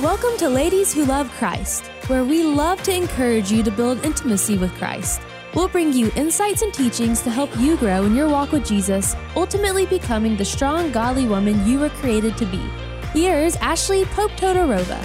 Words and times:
Welcome 0.00 0.36
to 0.38 0.48
Ladies 0.48 0.92
Who 0.92 1.04
Love 1.04 1.30
Christ, 1.34 1.86
where 2.08 2.24
we 2.24 2.42
love 2.42 2.82
to 2.82 2.92
encourage 2.92 3.52
you 3.52 3.62
to 3.62 3.70
build 3.70 4.04
intimacy 4.04 4.58
with 4.58 4.74
Christ. 4.74 5.20
We'll 5.54 5.68
bring 5.68 5.92
you 5.92 6.10
insights 6.16 6.62
and 6.62 6.74
teachings 6.74 7.22
to 7.22 7.30
help 7.30 7.56
you 7.58 7.76
grow 7.76 8.04
in 8.04 8.16
your 8.16 8.28
walk 8.28 8.50
with 8.50 8.66
Jesus, 8.66 9.14
ultimately 9.36 9.86
becoming 9.86 10.36
the 10.36 10.44
strong, 10.44 10.90
godly 10.90 11.28
woman 11.28 11.64
you 11.64 11.78
were 11.78 11.90
created 11.90 12.36
to 12.38 12.46
be. 12.46 12.58
Here's 13.12 13.54
Ashley 13.56 14.04
Pope 14.06 14.32
Todorova. 14.32 14.98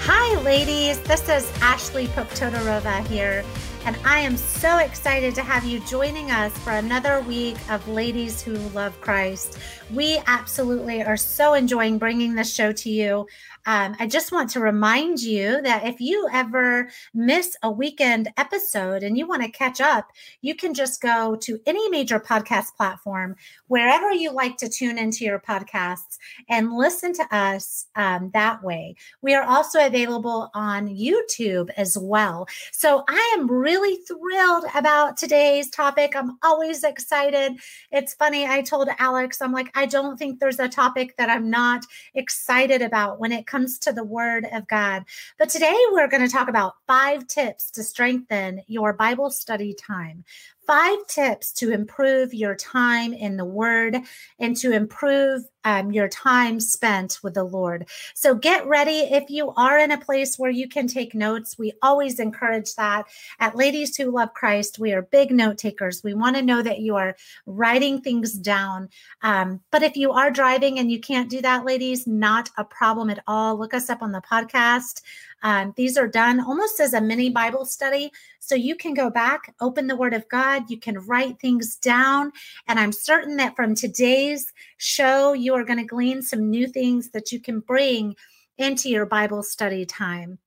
Hi, 0.00 0.40
ladies. 0.40 0.98
This 1.02 1.28
is 1.28 1.48
Ashley 1.62 2.08
Pope 2.08 2.30
Todorova 2.30 3.06
here, 3.06 3.44
and 3.86 3.96
I 4.04 4.18
am 4.18 4.36
so 4.36 4.78
excited 4.78 5.36
to 5.36 5.44
have 5.44 5.64
you 5.64 5.78
joining 5.78 6.32
us 6.32 6.52
for 6.58 6.72
another 6.72 7.20
week 7.20 7.56
of 7.70 7.86
Ladies 7.86 8.42
Who 8.42 8.54
Love 8.70 9.00
Christ. 9.00 9.58
We 9.94 10.20
absolutely 10.26 11.04
are 11.04 11.16
so 11.16 11.54
enjoying 11.54 11.96
bringing 11.96 12.34
this 12.34 12.52
show 12.52 12.72
to 12.72 12.90
you. 12.90 13.28
Um, 13.66 13.96
I 13.98 14.06
just 14.06 14.30
want 14.30 14.48
to 14.50 14.60
remind 14.60 15.20
you 15.20 15.60
that 15.62 15.86
if 15.86 16.00
you 16.00 16.28
ever 16.32 16.88
miss 17.12 17.56
a 17.62 17.70
weekend 17.70 18.32
episode 18.36 19.02
and 19.02 19.18
you 19.18 19.26
want 19.26 19.42
to 19.42 19.50
catch 19.50 19.80
up, 19.80 20.12
you 20.40 20.54
can 20.54 20.72
just 20.72 21.02
go 21.02 21.36
to 21.42 21.58
any 21.66 21.88
major 21.90 22.20
podcast 22.20 22.76
platform, 22.76 23.34
wherever 23.66 24.12
you 24.12 24.30
like 24.30 24.56
to 24.58 24.68
tune 24.68 24.98
into 24.98 25.24
your 25.24 25.40
podcasts, 25.40 26.18
and 26.48 26.72
listen 26.72 27.12
to 27.14 27.36
us 27.36 27.86
um, 27.96 28.30
that 28.34 28.62
way. 28.62 28.94
We 29.20 29.34
are 29.34 29.44
also 29.44 29.84
available 29.84 30.50
on 30.54 30.88
YouTube 30.88 31.70
as 31.76 31.98
well. 31.98 32.46
So 32.70 33.02
I 33.08 33.36
am 33.36 33.50
really 33.50 33.96
thrilled 34.06 34.64
about 34.74 35.16
today's 35.16 35.70
topic. 35.70 36.14
I'm 36.14 36.38
always 36.44 36.84
excited. 36.84 37.58
It's 37.90 38.14
funny. 38.14 38.46
I 38.46 38.62
told 38.62 38.88
Alex, 38.98 39.42
I'm 39.42 39.52
like, 39.52 39.76
I 39.76 39.86
don't 39.86 40.16
think 40.16 40.38
there's 40.38 40.60
a 40.60 40.68
topic 40.68 41.16
that 41.16 41.28
I'm 41.28 41.50
not 41.50 41.84
excited 42.14 42.80
about 42.80 43.18
when 43.18 43.32
it 43.32 43.46
comes 43.46 43.55
to 43.64 43.92
the 43.92 44.04
Word 44.04 44.46
of 44.52 44.68
God. 44.68 45.04
But 45.38 45.48
today 45.48 45.76
we're 45.92 46.08
going 46.08 46.22
to 46.22 46.28
talk 46.28 46.48
about 46.48 46.74
five 46.86 47.26
tips 47.26 47.70
to 47.72 47.82
strengthen 47.82 48.62
your 48.66 48.92
Bible 48.92 49.30
study 49.30 49.74
time 49.74 50.24
five 50.66 50.98
tips 51.06 51.52
to 51.52 51.72
improve 51.72 52.34
your 52.34 52.54
time 52.54 53.12
in 53.12 53.36
the 53.36 53.44
Word 53.44 53.96
and 54.38 54.56
to 54.56 54.72
improve 54.72 55.44
um, 55.66 55.90
your 55.90 56.08
time 56.08 56.60
spent 56.60 57.18
with 57.24 57.34
the 57.34 57.42
Lord. 57.42 57.88
So 58.14 58.36
get 58.36 58.64
ready. 58.66 59.00
If 59.00 59.30
you 59.30 59.52
are 59.56 59.78
in 59.78 59.90
a 59.90 59.98
place 59.98 60.38
where 60.38 60.50
you 60.50 60.68
can 60.68 60.86
take 60.86 61.12
notes, 61.12 61.58
we 61.58 61.72
always 61.82 62.20
encourage 62.20 62.74
that. 62.76 63.06
At 63.40 63.56
Ladies 63.56 63.96
Who 63.96 64.12
Love 64.12 64.32
Christ, 64.32 64.78
we 64.78 64.92
are 64.92 65.02
big 65.02 65.32
note 65.32 65.58
takers. 65.58 66.04
We 66.04 66.14
want 66.14 66.36
to 66.36 66.42
know 66.42 66.62
that 66.62 66.78
you 66.78 66.94
are 66.94 67.16
writing 67.46 68.00
things 68.00 68.32
down. 68.34 68.88
Um, 69.22 69.60
but 69.72 69.82
if 69.82 69.96
you 69.96 70.12
are 70.12 70.30
driving 70.30 70.78
and 70.78 70.90
you 70.90 71.00
can't 71.00 71.28
do 71.28 71.42
that, 71.42 71.64
ladies, 71.64 72.06
not 72.06 72.48
a 72.56 72.64
problem 72.64 73.10
at 73.10 73.24
all. 73.26 73.58
Look 73.58 73.74
us 73.74 73.90
up 73.90 74.02
on 74.02 74.12
the 74.12 74.22
podcast. 74.22 75.02
Um, 75.42 75.74
these 75.76 75.98
are 75.98 76.08
done 76.08 76.40
almost 76.40 76.80
as 76.80 76.94
a 76.94 77.00
mini 77.00 77.28
Bible 77.30 77.64
study. 77.64 78.10
So 78.38 78.54
you 78.54 78.76
can 78.76 78.94
go 78.94 79.10
back, 79.10 79.52
open 79.60 79.88
the 79.88 79.96
Word 79.96 80.14
of 80.14 80.28
God, 80.28 80.55
you 80.68 80.78
can 80.78 80.98
write 81.06 81.40
things 81.40 81.76
down. 81.76 82.32
And 82.66 82.78
I'm 82.78 82.92
certain 82.92 83.36
that 83.36 83.56
from 83.56 83.74
today's 83.74 84.52
show, 84.78 85.32
you 85.32 85.54
are 85.54 85.64
going 85.64 85.78
to 85.78 85.84
glean 85.84 86.22
some 86.22 86.50
new 86.50 86.66
things 86.66 87.10
that 87.10 87.32
you 87.32 87.40
can 87.40 87.60
bring 87.60 88.16
into 88.58 88.88
your 88.88 89.06
Bible 89.06 89.42
study 89.42 89.84
time. 89.84 90.38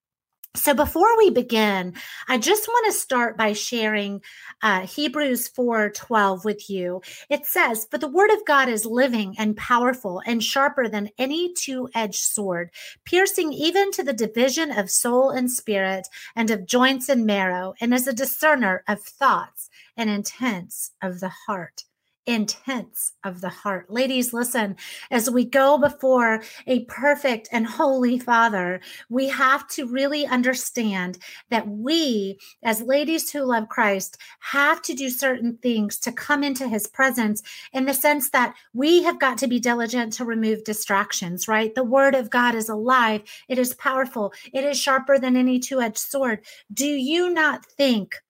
So 0.56 0.74
before 0.74 1.16
we 1.16 1.30
begin, 1.30 1.94
I 2.28 2.40
just 2.40 2.68
want 2.68 2.88
to 2.88 3.00
start 3.00 3.38
by 3.38 3.54
sharing 3.54 4.22
uh, 4.64 4.88
Hebrews 4.88 5.48
4 5.50 5.92
12 5.92 6.44
with 6.44 6.70
you. 6.72 7.04
It 7.30 7.46
says, 7.46 7.88
But 7.90 8.02
the 8.02 8.08
word 8.08 8.32
of 8.32 8.46
God 8.46 8.68
is 8.68 8.84
living 8.84 9.36
and 9.38 9.56
powerful 9.56 10.24
and 10.26 10.44
sharper 10.44 10.90
than 10.90 11.12
any 11.20 11.54
two 11.54 11.88
edged 11.94 12.24
sword, 12.24 12.72
piercing 13.06 13.54
even 13.54 13.92
to 13.92 14.04
the 14.04 14.12
division 14.12 14.72
of 14.72 14.90
soul 14.90 15.30
and 15.30 15.52
spirit 15.52 16.08
and 16.36 16.50
of 16.50 16.66
joints 16.66 17.10
and 17.10 17.28
marrow, 17.28 17.76
and 17.80 17.94
is 17.94 18.08
a 18.08 18.14
discerner 18.14 18.84
of 18.88 19.02
thoughts 19.04 19.70
and 19.96 20.10
intents 20.10 20.92
of 21.00 21.20
the 21.20 21.30
heart 21.30 21.84
intents 22.30 23.14
of 23.24 23.42
the 23.42 23.50
heart. 23.50 23.90
Ladies, 23.90 24.34
listen, 24.34 24.76
as 25.10 25.32
we 25.32 25.44
go 25.44 25.80
before 25.80 26.44
a 26.68 26.86
perfect 26.86 27.50
and 27.52 27.66
holy 27.66 28.20
Father, 28.20 28.80
we 29.10 29.28
have 29.30 29.68
to 29.70 29.88
really 29.88 30.28
understand 30.28 31.18
that 31.50 31.68
we, 31.68 32.38
as 32.64 32.84
ladies 32.84 33.32
who 33.32 33.42
love 33.42 33.68
Christ, 33.68 34.18
have 34.40 34.80
to 34.84 34.94
do 34.94 35.10
certain 35.10 35.58
things 35.58 35.98
to 36.00 36.12
come 36.12 36.44
into 36.44 36.68
his 36.68 36.86
presence 36.86 37.42
in 37.74 37.86
the 37.86 37.96
sense 37.96 38.30
that 38.30 38.54
we 38.74 39.02
have 39.02 39.20
got 39.20 39.40
to 39.40 39.48
be 39.48 39.60
diligent 39.60 40.14
to 40.14 40.26
remove 40.26 40.64
distractions, 40.64 41.48
right? 41.48 41.74
The 41.74 41.84
word 41.84 42.14
of 42.14 42.30
God 42.30 42.54
is 42.54 42.70
alive, 42.70 43.24
it 43.48 43.58
is 43.58 43.74
powerful, 43.74 44.34
it 44.54 44.64
is 44.64 44.80
sharper 44.80 45.18
than 45.18 45.36
any 45.36 45.60
two 45.60 45.82
edged 45.82 45.98
sword. 45.98 46.46
Do 46.72 46.86
you 46.86 47.32
not 47.32 47.66
think? 47.66 48.22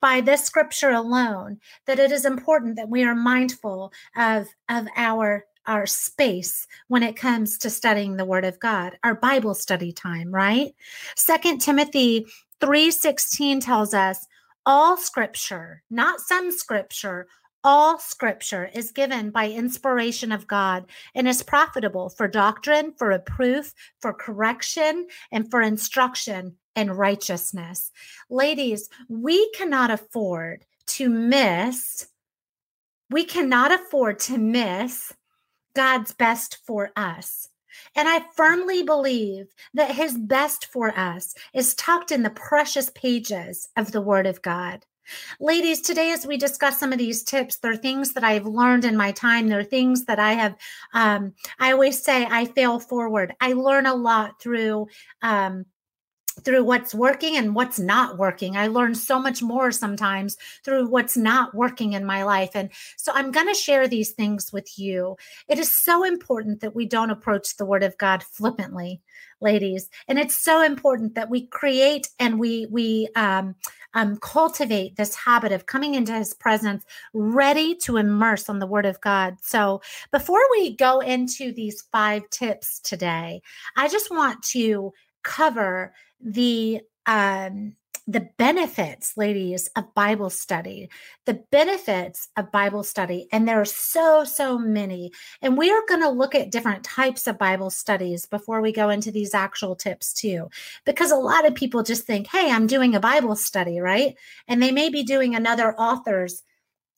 By 0.00 0.20
this 0.20 0.44
scripture 0.44 0.90
alone 0.90 1.58
that 1.86 1.98
it 1.98 2.12
is 2.12 2.24
important 2.24 2.76
that 2.76 2.88
we 2.88 3.04
are 3.04 3.14
mindful 3.14 3.92
of, 4.16 4.48
of 4.68 4.86
our 4.96 5.44
our 5.66 5.86
space 5.86 6.66
when 6.88 7.02
it 7.02 7.16
comes 7.16 7.56
to 7.56 7.70
studying 7.70 8.18
the 8.18 8.24
word 8.24 8.44
of 8.44 8.60
god 8.60 8.98
our 9.02 9.14
bible 9.14 9.54
study 9.54 9.92
time 9.92 10.30
right? 10.30 10.74
Second 11.16 11.60
timothy 11.60 12.26
3.16 12.60 13.64
tells 13.64 13.94
us 13.94 14.26
all 14.66 14.96
scripture 14.96 15.82
not 15.88 16.20
some 16.20 16.50
scripture 16.50 17.26
all 17.64 17.98
scripture 17.98 18.70
is 18.74 18.92
given 18.92 19.30
by 19.30 19.48
inspiration 19.48 20.30
of 20.30 20.46
God 20.46 20.84
and 21.14 21.26
is 21.26 21.42
profitable 21.42 22.10
for 22.10 22.28
doctrine, 22.28 22.92
for 22.98 23.08
reproof, 23.08 23.72
for 24.00 24.12
correction, 24.12 25.06
and 25.32 25.50
for 25.50 25.62
instruction 25.62 26.56
in 26.76 26.90
righteousness. 26.90 27.90
Ladies, 28.28 28.90
we 29.08 29.50
cannot 29.52 29.90
afford 29.90 30.66
to 30.86 31.08
miss, 31.08 32.08
we 33.10 33.24
cannot 33.24 33.72
afford 33.72 34.18
to 34.18 34.36
miss 34.36 35.14
God's 35.74 36.12
best 36.12 36.58
for 36.66 36.90
us. 36.94 37.48
And 37.96 38.08
I 38.08 38.24
firmly 38.36 38.82
believe 38.82 39.46
that 39.72 39.94
his 39.94 40.16
best 40.16 40.66
for 40.66 40.96
us 40.96 41.34
is 41.52 41.74
tucked 41.74 42.12
in 42.12 42.22
the 42.22 42.30
precious 42.30 42.90
pages 42.90 43.68
of 43.76 43.90
the 43.90 44.00
Word 44.00 44.26
of 44.26 44.42
God. 44.42 44.84
Ladies, 45.40 45.80
today 45.80 46.12
as 46.12 46.26
we 46.26 46.36
discuss 46.36 46.78
some 46.78 46.92
of 46.92 46.98
these 46.98 47.22
tips, 47.22 47.56
there 47.56 47.72
are 47.72 47.76
things 47.76 48.12
that 48.12 48.24
I've 48.24 48.46
learned 48.46 48.84
in 48.84 48.96
my 48.96 49.12
time. 49.12 49.48
There 49.48 49.60
are 49.60 49.64
things 49.64 50.04
that 50.06 50.18
I 50.18 50.32
have, 50.32 50.56
um, 50.92 51.34
I 51.58 51.72
always 51.72 52.02
say 52.02 52.26
I 52.28 52.46
fail 52.46 52.80
forward. 52.80 53.34
I 53.40 53.52
learn 53.52 53.86
a 53.86 53.94
lot 53.94 54.40
through 54.40 54.88
um, 55.22 55.66
through 56.42 56.64
what's 56.64 56.94
working 56.94 57.36
and 57.36 57.54
what's 57.54 57.78
not 57.78 58.18
working. 58.18 58.56
I 58.56 58.66
learn 58.66 58.94
so 58.94 59.18
much 59.18 59.42
more 59.42 59.70
sometimes 59.70 60.36
through 60.64 60.88
what's 60.88 61.16
not 61.16 61.54
working 61.54 61.92
in 61.92 62.04
my 62.04 62.24
life. 62.24 62.50
And 62.54 62.70
so 62.96 63.12
I'm 63.14 63.30
going 63.30 63.46
to 63.46 63.54
share 63.54 63.86
these 63.86 64.12
things 64.12 64.52
with 64.52 64.78
you. 64.78 65.16
It 65.48 65.58
is 65.58 65.72
so 65.72 66.04
important 66.04 66.60
that 66.60 66.74
we 66.74 66.86
don't 66.86 67.10
approach 67.10 67.56
the 67.56 67.64
word 67.64 67.82
of 67.82 67.96
God 67.98 68.22
flippantly, 68.22 69.00
ladies. 69.40 69.88
And 70.08 70.18
it's 70.18 70.36
so 70.36 70.62
important 70.62 71.14
that 71.14 71.30
we 71.30 71.46
create 71.46 72.08
and 72.18 72.40
we, 72.40 72.66
we, 72.70 73.08
um, 73.14 73.54
um, 73.94 74.16
cultivate 74.16 74.96
this 74.96 75.14
habit 75.14 75.52
of 75.52 75.66
coming 75.66 75.94
into 75.94 76.12
his 76.12 76.34
presence 76.34 76.84
ready 77.12 77.74
to 77.76 77.96
immerse 77.96 78.48
on 78.48 78.58
the 78.58 78.66
word 78.66 78.86
of 78.86 79.00
God. 79.00 79.36
So 79.42 79.80
before 80.12 80.42
we 80.52 80.76
go 80.76 81.00
into 81.00 81.52
these 81.52 81.82
five 81.92 82.28
tips 82.30 82.80
today, 82.80 83.40
I 83.76 83.88
just 83.88 84.10
want 84.10 84.42
to 84.44 84.92
cover 85.22 85.94
the 86.20 86.80
um 87.06 87.74
the 88.06 88.28
benefits 88.36 89.16
ladies 89.16 89.70
of 89.76 89.94
bible 89.94 90.28
study 90.28 90.90
the 91.24 91.42
benefits 91.50 92.28
of 92.36 92.52
bible 92.52 92.82
study 92.82 93.26
and 93.32 93.48
there 93.48 93.60
are 93.60 93.64
so 93.64 94.24
so 94.24 94.58
many. 94.58 95.12
And 95.40 95.56
we 95.56 95.70
are 95.70 95.82
going 95.88 96.02
to 96.02 96.10
look 96.10 96.34
at 96.34 96.50
different 96.50 96.84
types 96.84 97.26
of 97.26 97.38
bible 97.38 97.70
studies 97.70 98.26
before 98.26 98.60
we 98.60 98.72
go 98.72 98.90
into 98.90 99.10
these 99.10 99.34
actual 99.34 99.74
tips 99.74 100.12
too 100.12 100.48
because 100.84 101.10
a 101.10 101.16
lot 101.16 101.46
of 101.46 101.54
people 101.54 101.82
just 101.82 102.04
think 102.04 102.26
hey 102.26 102.50
i'm 102.50 102.66
doing 102.66 102.94
a 102.94 103.00
bible 103.00 103.36
study 103.36 103.80
right? 103.80 104.16
And 104.48 104.62
they 104.62 104.72
may 104.72 104.88
be 104.88 105.02
doing 105.02 105.34
another 105.34 105.74
author's 105.78 106.42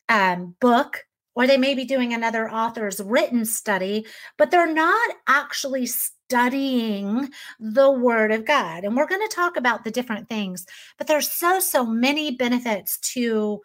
um, 0.09 0.55
book 0.61 1.05
or 1.37 1.47
they 1.47 1.59
may 1.59 1.75
be 1.75 1.85
doing 1.85 2.13
another 2.13 2.51
author's 2.51 3.01
written 3.01 3.45
study, 3.45 4.07
but 4.39 4.51
they're 4.51 4.73
not 4.73 5.17
actually 5.29 5.87
studying 5.87 7.31
the 7.61 7.91
Word 7.91 8.33
of 8.33 8.45
God. 8.45 8.83
And 8.85 8.97
we're 8.97 9.07
going 9.07 9.27
to 9.29 9.35
talk 9.35 9.57
about 9.57 9.85
the 9.85 9.91
different 9.91 10.29
things, 10.29 10.67
but 10.99 11.07
there's 11.07 11.31
so, 11.31 11.61
so 11.61 11.87
many 11.87 12.33
benefits 12.33 12.99
to, 13.13 13.61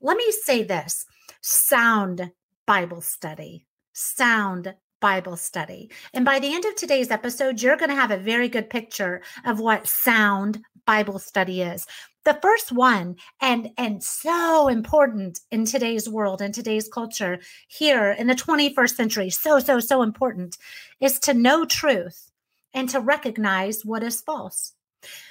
let 0.00 0.16
me 0.16 0.30
say 0.42 0.64
this 0.64 1.06
sound 1.40 2.30
Bible 2.66 3.00
study, 3.00 3.66
sound 3.92 4.74
Bible 5.00 5.36
study. 5.36 5.90
And 6.12 6.24
by 6.24 6.38
the 6.38 6.54
end 6.54 6.64
of 6.64 6.76
today's 6.76 7.10
episode, 7.10 7.60
you're 7.60 7.76
going 7.76 7.90
to 7.90 7.96
have 7.96 8.10
a 8.10 8.16
very 8.16 8.48
good 8.48 8.68
picture 8.68 9.22
of 9.44 9.60
what 9.60 9.86
sound 9.86 10.60
Bible 10.86 11.18
study 11.18 11.62
is 11.62 11.86
the 12.24 12.38
first 12.40 12.72
one 12.72 13.16
and 13.40 13.70
and 13.76 14.02
so 14.02 14.68
important 14.68 15.40
in 15.50 15.64
today's 15.64 16.08
world 16.08 16.40
and 16.40 16.54
today's 16.54 16.88
culture 16.88 17.40
here 17.68 18.12
in 18.12 18.26
the 18.26 18.34
21st 18.34 18.94
century 18.94 19.30
so 19.30 19.58
so 19.58 19.80
so 19.80 20.02
important 20.02 20.56
is 21.00 21.18
to 21.18 21.34
know 21.34 21.64
truth 21.64 22.32
and 22.74 22.88
to 22.88 23.00
recognize 23.00 23.84
what 23.84 24.02
is 24.02 24.20
false. 24.20 24.72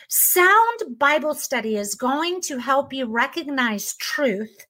Sound 0.08 0.98
Bible 0.98 1.34
study 1.34 1.78
is 1.78 1.96
going 1.96 2.42
to 2.42 2.60
help 2.60 2.92
you 2.94 3.06
recognize 3.06 3.96
truth 3.96 4.68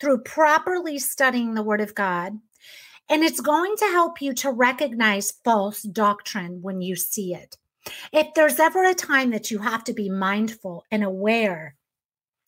through 0.00 0.18
properly 0.18 0.98
studying 0.98 1.54
the 1.54 1.62
Word 1.62 1.80
of 1.80 1.94
God. 1.94 2.38
And 3.08 3.22
it's 3.22 3.40
going 3.40 3.76
to 3.78 3.86
help 3.86 4.20
you 4.20 4.32
to 4.34 4.50
recognize 4.50 5.32
false 5.44 5.82
doctrine 5.82 6.60
when 6.62 6.80
you 6.80 6.96
see 6.96 7.34
it. 7.34 7.56
If 8.12 8.34
there's 8.34 8.60
ever 8.60 8.84
a 8.84 8.94
time 8.94 9.30
that 9.30 9.50
you 9.50 9.58
have 9.58 9.84
to 9.84 9.92
be 9.92 10.08
mindful 10.08 10.84
and 10.90 11.04
aware 11.04 11.76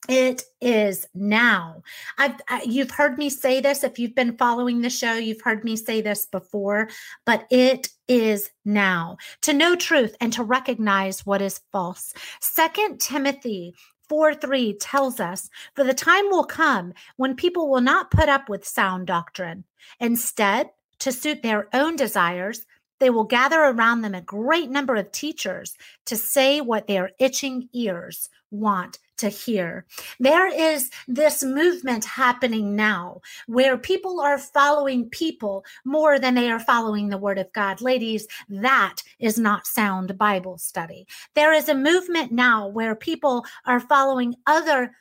it 0.08 0.44
is 0.60 1.06
now. 1.14 1.82
I've 2.16 2.40
I, 2.48 2.62
you've 2.62 2.92
heard 2.92 3.18
me 3.18 3.28
say 3.28 3.60
this 3.60 3.82
if 3.82 3.98
you've 3.98 4.14
been 4.14 4.36
following 4.36 4.80
the 4.80 4.90
show, 4.90 5.14
you've 5.14 5.40
heard 5.40 5.64
me 5.64 5.74
say 5.76 6.00
this 6.00 6.26
before, 6.26 6.88
but 7.24 7.46
it 7.50 7.88
is 8.06 8.50
now 8.64 9.16
to 9.42 9.52
know 9.52 9.74
truth 9.74 10.14
and 10.20 10.32
to 10.34 10.44
recognize 10.44 11.26
what 11.26 11.42
is 11.42 11.60
false. 11.72 12.12
Second 12.40 13.00
Timothy 13.00 13.74
4 14.08 14.34
3 14.34 14.74
tells 14.74 15.18
us, 15.18 15.50
For 15.74 15.82
the 15.82 15.94
time 15.94 16.28
will 16.30 16.44
come 16.44 16.92
when 17.16 17.34
people 17.34 17.68
will 17.68 17.80
not 17.80 18.10
put 18.10 18.28
up 18.28 18.48
with 18.48 18.66
sound 18.66 19.08
doctrine. 19.08 19.64
Instead, 19.98 20.70
to 21.00 21.12
suit 21.12 21.42
their 21.42 21.68
own 21.74 21.96
desires, 21.96 22.64
they 22.98 23.10
will 23.10 23.24
gather 23.24 23.60
around 23.60 24.02
them 24.02 24.14
a 24.14 24.20
great 24.20 24.70
number 24.70 24.96
of 24.96 25.12
teachers 25.12 25.74
to 26.06 26.16
say 26.16 26.60
what 26.60 26.86
their 26.86 27.10
itching 27.18 27.68
ears 27.72 28.28
want 28.50 28.98
to 29.18 29.28
hear. 29.28 29.86
There 30.20 30.46
is 30.46 30.90
this 31.08 31.42
movement 31.42 32.04
happening 32.04 32.76
now 32.76 33.20
where 33.46 33.78
people 33.78 34.20
are 34.20 34.38
following 34.38 35.08
people 35.08 35.64
more 35.84 36.18
than 36.18 36.34
they 36.34 36.50
are 36.50 36.60
following 36.60 37.08
the 37.08 37.18
word 37.18 37.38
of 37.38 37.52
God. 37.52 37.80
Ladies, 37.80 38.26
that 38.48 38.96
is 39.18 39.38
not 39.38 39.66
sound 39.66 40.18
Bible 40.18 40.58
study. 40.58 41.06
There 41.34 41.52
is 41.52 41.68
a 41.68 41.74
movement 41.74 42.32
now 42.32 42.68
where 42.68 42.94
people 42.94 43.46
are 43.64 43.80
following 43.80 44.34
other 44.46 44.92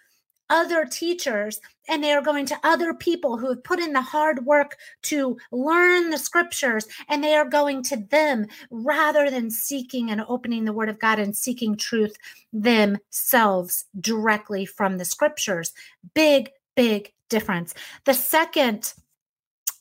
other 0.50 0.86
teachers 0.86 1.59
and 1.88 2.03
they 2.03 2.12
are 2.12 2.21
going 2.21 2.45
to 2.45 2.59
other 2.63 2.94
people 2.94 3.38
who 3.38 3.50
have 3.50 3.63
put 3.63 3.80
in 3.80 3.94
the 3.94 4.01
hard 4.01 4.45
work 4.45 4.77
to 5.03 5.38
learn 5.51 6.09
the 6.09 6.18
scriptures 6.18 6.88
and 7.09 7.24
they 7.24 7.36
are 7.36 7.47
going 7.50 7.83
to 7.83 7.97
them 7.97 8.45
rather 8.69 9.30
than 9.30 9.50
seeking 9.50 10.09
and 10.09 10.24
opening 10.27 10.65
the 10.65 10.74
word 10.74 10.89
of 10.89 11.00
God 11.00 11.19
and 11.19 11.36
seeking 11.36 11.75
truth 11.75 12.15
themselves 12.53 13.86
directly 14.00 14.65
from 14.65 14.97
the 14.97 15.06
scriptures. 15.06 15.74
Big, 16.13 16.50
big 16.75 17.12
difference. 17.30 17.74
The 18.06 18.13
second 18.13 18.94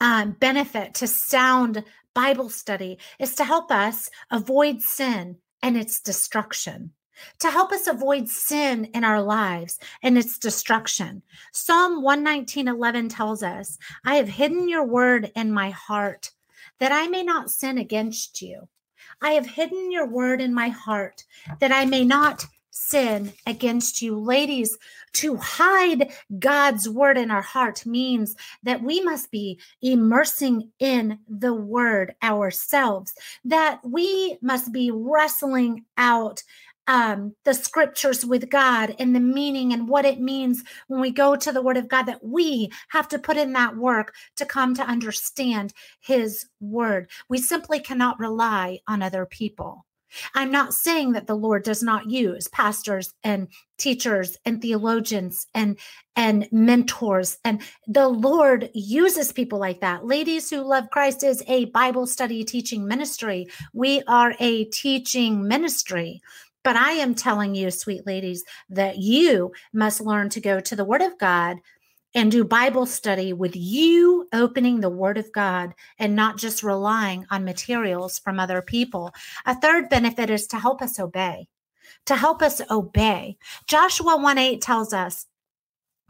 um, 0.00 0.32
benefit 0.32 0.94
to 0.94 1.06
sound 1.06 1.84
Bible 2.14 2.48
study 2.48 2.98
is 3.18 3.34
to 3.36 3.44
help 3.44 3.70
us 3.70 4.08
avoid 4.30 4.80
sin 4.82 5.36
and 5.62 5.76
its 5.76 6.00
destruction 6.00 6.92
to 7.40 7.50
help 7.50 7.72
us 7.72 7.86
avoid 7.86 8.28
sin 8.28 8.86
in 8.86 9.04
our 9.04 9.22
lives 9.22 9.78
and 10.02 10.18
its 10.18 10.38
destruction. 10.38 11.22
Psalm 11.52 12.02
119:11 12.02 13.08
tells 13.08 13.42
us, 13.42 13.78
"I 14.04 14.16
have 14.16 14.28
hidden 14.28 14.68
your 14.68 14.84
word 14.84 15.32
in 15.34 15.52
my 15.52 15.70
heart 15.70 16.30
that 16.78 16.92
I 16.92 17.06
may 17.08 17.22
not 17.22 17.50
sin 17.50 17.78
against 17.78 18.42
you. 18.42 18.68
I 19.20 19.32
have 19.32 19.46
hidden 19.46 19.92
your 19.92 20.06
word 20.06 20.40
in 20.40 20.52
my 20.52 20.68
heart 20.68 21.24
that 21.60 21.72
I 21.72 21.84
may 21.84 22.04
not 22.04 22.46
sin 22.70 23.32
against 23.46 24.02
you." 24.02 24.18
Ladies, 24.18 24.76
to 25.12 25.36
hide 25.36 26.12
God's 26.40 26.88
word 26.88 27.16
in 27.16 27.30
our 27.30 27.42
heart 27.42 27.86
means 27.86 28.34
that 28.64 28.82
we 28.82 29.00
must 29.00 29.30
be 29.30 29.60
immersing 29.80 30.72
in 30.80 31.20
the 31.28 31.54
word 31.54 32.16
ourselves, 32.22 33.14
that 33.44 33.78
we 33.84 34.38
must 34.42 34.72
be 34.72 34.90
wrestling 34.90 35.84
out 35.96 36.42
um, 36.86 37.34
the 37.44 37.54
scriptures 37.54 38.24
with 38.24 38.50
God 38.50 38.94
and 38.98 39.14
the 39.14 39.20
meaning 39.20 39.72
and 39.72 39.88
what 39.88 40.04
it 40.04 40.20
means 40.20 40.62
when 40.88 41.00
we 41.00 41.10
go 41.10 41.36
to 41.36 41.52
the 41.52 41.62
Word 41.62 41.76
of 41.76 41.88
God, 41.88 42.04
that 42.04 42.24
we 42.24 42.70
have 42.90 43.08
to 43.08 43.18
put 43.18 43.36
in 43.36 43.52
that 43.54 43.76
work 43.76 44.14
to 44.36 44.46
come 44.46 44.74
to 44.74 44.82
understand 44.82 45.72
His 46.00 46.46
Word. 46.60 47.10
We 47.28 47.38
simply 47.38 47.80
cannot 47.80 48.20
rely 48.20 48.80
on 48.86 49.02
other 49.02 49.26
people. 49.26 49.84
I'm 50.34 50.50
not 50.50 50.74
saying 50.74 51.12
that 51.12 51.26
the 51.26 51.34
Lord 51.34 51.64
does 51.64 51.82
not 51.82 52.10
use 52.10 52.48
pastors 52.48 53.12
and 53.22 53.48
teachers 53.78 54.36
and 54.44 54.62
theologians 54.62 55.46
and 55.54 55.78
and 56.16 56.48
mentors 56.52 57.38
and 57.44 57.60
the 57.88 58.06
Lord 58.06 58.70
uses 58.72 59.32
people 59.32 59.58
like 59.58 59.80
that. 59.80 60.06
Ladies 60.06 60.48
who 60.48 60.60
love 60.60 60.90
Christ 60.90 61.24
is 61.24 61.42
a 61.48 61.64
Bible 61.66 62.06
study 62.06 62.44
teaching 62.44 62.86
ministry. 62.86 63.48
We 63.72 64.02
are 64.06 64.34
a 64.38 64.64
teaching 64.66 65.48
ministry. 65.48 66.22
But 66.64 66.76
I 66.76 66.92
am 66.92 67.14
telling 67.14 67.54
you, 67.54 67.70
sweet 67.70 68.06
ladies, 68.06 68.42
that 68.70 68.98
you 68.98 69.52
must 69.72 70.00
learn 70.00 70.30
to 70.30 70.40
go 70.40 70.58
to 70.60 70.74
the 70.74 70.84
Word 70.84 71.02
of 71.02 71.18
God 71.18 71.58
and 72.14 72.30
do 72.30 72.44
Bible 72.44 72.86
study 72.86 73.32
with 73.32 73.54
you 73.54 74.26
opening 74.32 74.80
the 74.80 74.88
Word 74.90 75.18
of 75.18 75.30
God 75.32 75.74
and 75.98 76.16
not 76.16 76.38
just 76.38 76.62
relying 76.62 77.26
on 77.30 77.44
materials 77.44 78.18
from 78.18 78.40
other 78.40 78.62
people. 78.62 79.12
A 79.46 79.54
third 79.54 79.88
benefit 79.88 80.30
is 80.30 80.46
to 80.48 80.58
help 80.58 80.80
us 80.80 80.98
obey. 80.98 81.48
To 82.06 82.16
help 82.16 82.40
us 82.40 82.62
obey. 82.70 83.36
Joshua 83.66 84.16
1 84.16 84.38
8 84.38 84.60
tells 84.60 84.92
us, 84.92 85.26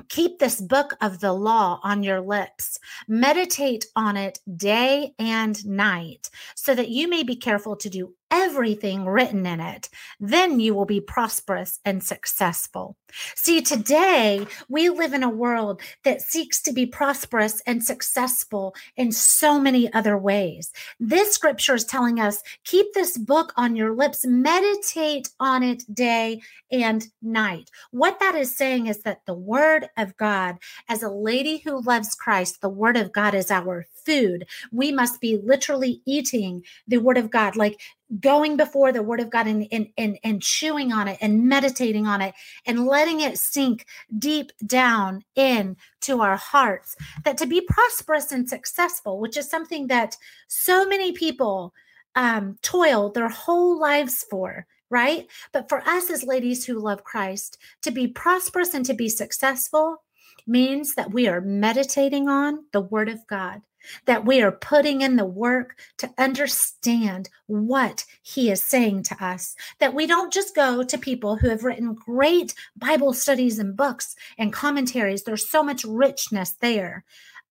Keep 0.08 0.38
this 0.38 0.60
book 0.60 0.94
of 1.00 1.20
the 1.20 1.32
law 1.32 1.80
on 1.82 2.02
your 2.02 2.20
lips. 2.20 2.78
Meditate 3.08 3.86
on 3.96 4.16
it 4.16 4.38
day 4.56 5.12
and 5.18 5.64
night 5.64 6.30
so 6.54 6.74
that 6.74 6.88
you 6.88 7.08
may 7.08 7.22
be 7.22 7.36
careful 7.36 7.76
to 7.76 7.88
do 7.88 8.14
everything 8.34 9.06
written 9.06 9.46
in 9.46 9.60
it. 9.60 9.88
Then 10.18 10.58
you 10.58 10.74
will 10.74 10.86
be 10.86 11.00
prosperous 11.00 11.78
and 11.84 12.02
successful. 12.02 12.96
See, 13.36 13.62
today 13.62 14.44
we 14.68 14.88
live 14.88 15.12
in 15.12 15.22
a 15.22 15.28
world 15.28 15.80
that 16.02 16.20
seeks 16.20 16.60
to 16.62 16.72
be 16.72 16.84
prosperous 16.84 17.62
and 17.64 17.84
successful 17.84 18.74
in 18.96 19.12
so 19.12 19.60
many 19.60 19.92
other 19.92 20.18
ways. 20.18 20.72
This 20.98 21.32
scripture 21.32 21.76
is 21.76 21.84
telling 21.84 22.18
us 22.18 22.42
keep 22.64 22.92
this 22.92 23.16
book 23.16 23.52
on 23.56 23.76
your 23.76 23.94
lips, 23.94 24.26
meditate 24.26 25.30
on 25.38 25.62
it 25.62 25.84
day 25.94 26.40
and 26.72 27.06
night. 27.22 27.70
What 27.92 28.18
that 28.18 28.34
is 28.34 28.56
saying 28.56 28.88
is 28.88 29.02
that 29.02 29.20
the 29.26 29.34
word 29.34 29.88
of 29.96 30.16
God, 30.16 30.58
as 30.88 31.04
a 31.04 31.08
lady 31.08 31.58
who 31.58 31.80
loves 31.80 32.16
Christ, 32.16 32.60
the 32.60 32.68
word 32.68 32.96
of 32.96 33.12
God 33.12 33.34
is 33.34 33.52
our 33.52 33.86
food. 34.04 34.46
We 34.72 34.92
must 34.92 35.20
be 35.20 35.38
literally 35.42 36.02
eating 36.06 36.62
the 36.86 36.98
word 36.98 37.18
of 37.18 37.30
God, 37.30 37.56
like 37.56 37.80
going 38.20 38.56
before 38.56 38.92
the 38.92 39.02
word 39.02 39.20
of 39.20 39.30
God 39.30 39.46
and, 39.46 39.66
and, 39.72 39.88
and, 39.96 40.18
and 40.22 40.42
chewing 40.42 40.92
on 40.92 41.08
it 41.08 41.18
and 41.20 41.48
meditating 41.48 42.06
on 42.06 42.20
it 42.20 42.34
and 42.66 42.86
letting 42.86 43.20
it 43.20 43.38
sink 43.38 43.86
deep 44.18 44.52
down 44.66 45.22
in 45.34 45.76
to 46.02 46.20
our 46.20 46.36
hearts. 46.36 46.96
That 47.24 47.38
to 47.38 47.46
be 47.46 47.60
prosperous 47.60 48.30
and 48.32 48.48
successful, 48.48 49.18
which 49.18 49.36
is 49.36 49.48
something 49.48 49.88
that 49.88 50.16
so 50.48 50.86
many 50.86 51.12
people 51.12 51.72
um, 52.14 52.58
toil 52.62 53.10
their 53.10 53.28
whole 53.28 53.78
lives 53.78 54.24
for 54.30 54.66
right? 54.90 55.26
But 55.52 55.68
for 55.68 55.80
us 55.88 56.08
as 56.08 56.22
ladies 56.22 56.64
who 56.64 56.78
love 56.78 57.02
Christ, 57.02 57.58
to 57.82 57.90
be 57.90 58.06
prosperous 58.06 58.74
and 58.74 58.86
to 58.86 58.94
be 58.94 59.08
successful 59.08 60.04
means 60.46 60.94
that 60.94 61.12
we 61.12 61.26
are 61.26 61.40
meditating 61.40 62.28
on 62.28 62.64
the 62.72 62.80
Word 62.80 63.08
of 63.08 63.26
God 63.26 63.62
that 64.06 64.24
we 64.24 64.42
are 64.42 64.52
putting 64.52 65.00
in 65.00 65.16
the 65.16 65.24
work 65.24 65.78
to 65.98 66.10
understand 66.18 67.28
what 67.46 68.04
he 68.22 68.50
is 68.50 68.66
saying 68.66 69.02
to 69.04 69.24
us, 69.24 69.54
that 69.78 69.94
we 69.94 70.06
don't 70.06 70.32
just 70.32 70.54
go 70.54 70.82
to 70.82 70.98
people 70.98 71.36
who 71.36 71.48
have 71.48 71.64
written 71.64 71.94
great 71.94 72.54
Bible 72.76 73.12
studies 73.12 73.58
and 73.58 73.76
books 73.76 74.14
and 74.38 74.52
commentaries. 74.52 75.22
There's 75.22 75.48
so 75.48 75.62
much 75.62 75.84
richness 75.84 76.52
there. 76.60 77.04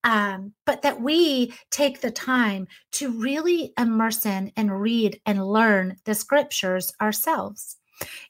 Um, 0.06 0.52
but 0.66 0.82
that 0.82 1.00
we 1.00 1.54
take 1.72 2.02
the 2.02 2.12
time 2.12 2.68
to 2.94 3.10
really 3.10 3.72
immerse 3.78 4.26
in 4.26 4.52
and 4.58 4.82
read 4.82 5.22
and 5.26 5.48
learn 5.48 5.96
the 6.04 6.14
scriptures 6.14 6.92
ourselves. 7.00 7.78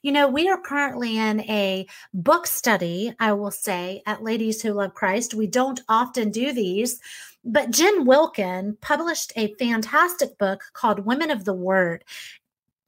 You 0.02 0.12
know, 0.12 0.28
we 0.28 0.48
are 0.48 0.60
currently 0.60 1.18
in 1.18 1.40
a 1.40 1.86
book 2.12 2.46
study, 2.46 3.12
I 3.18 3.32
will 3.32 3.50
say, 3.50 4.02
at 4.06 4.22
Ladies 4.22 4.62
Who 4.62 4.72
Love 4.72 4.94
Christ. 4.94 5.34
We 5.34 5.46
don't 5.46 5.80
often 5.88 6.30
do 6.30 6.52
these, 6.52 7.00
but 7.44 7.70
Jen 7.70 8.04
Wilkin 8.04 8.78
published 8.80 9.32
a 9.36 9.54
fantastic 9.54 10.38
book 10.38 10.62
called 10.72 11.06
Women 11.06 11.30
of 11.30 11.44
the 11.44 11.54
Word. 11.54 12.04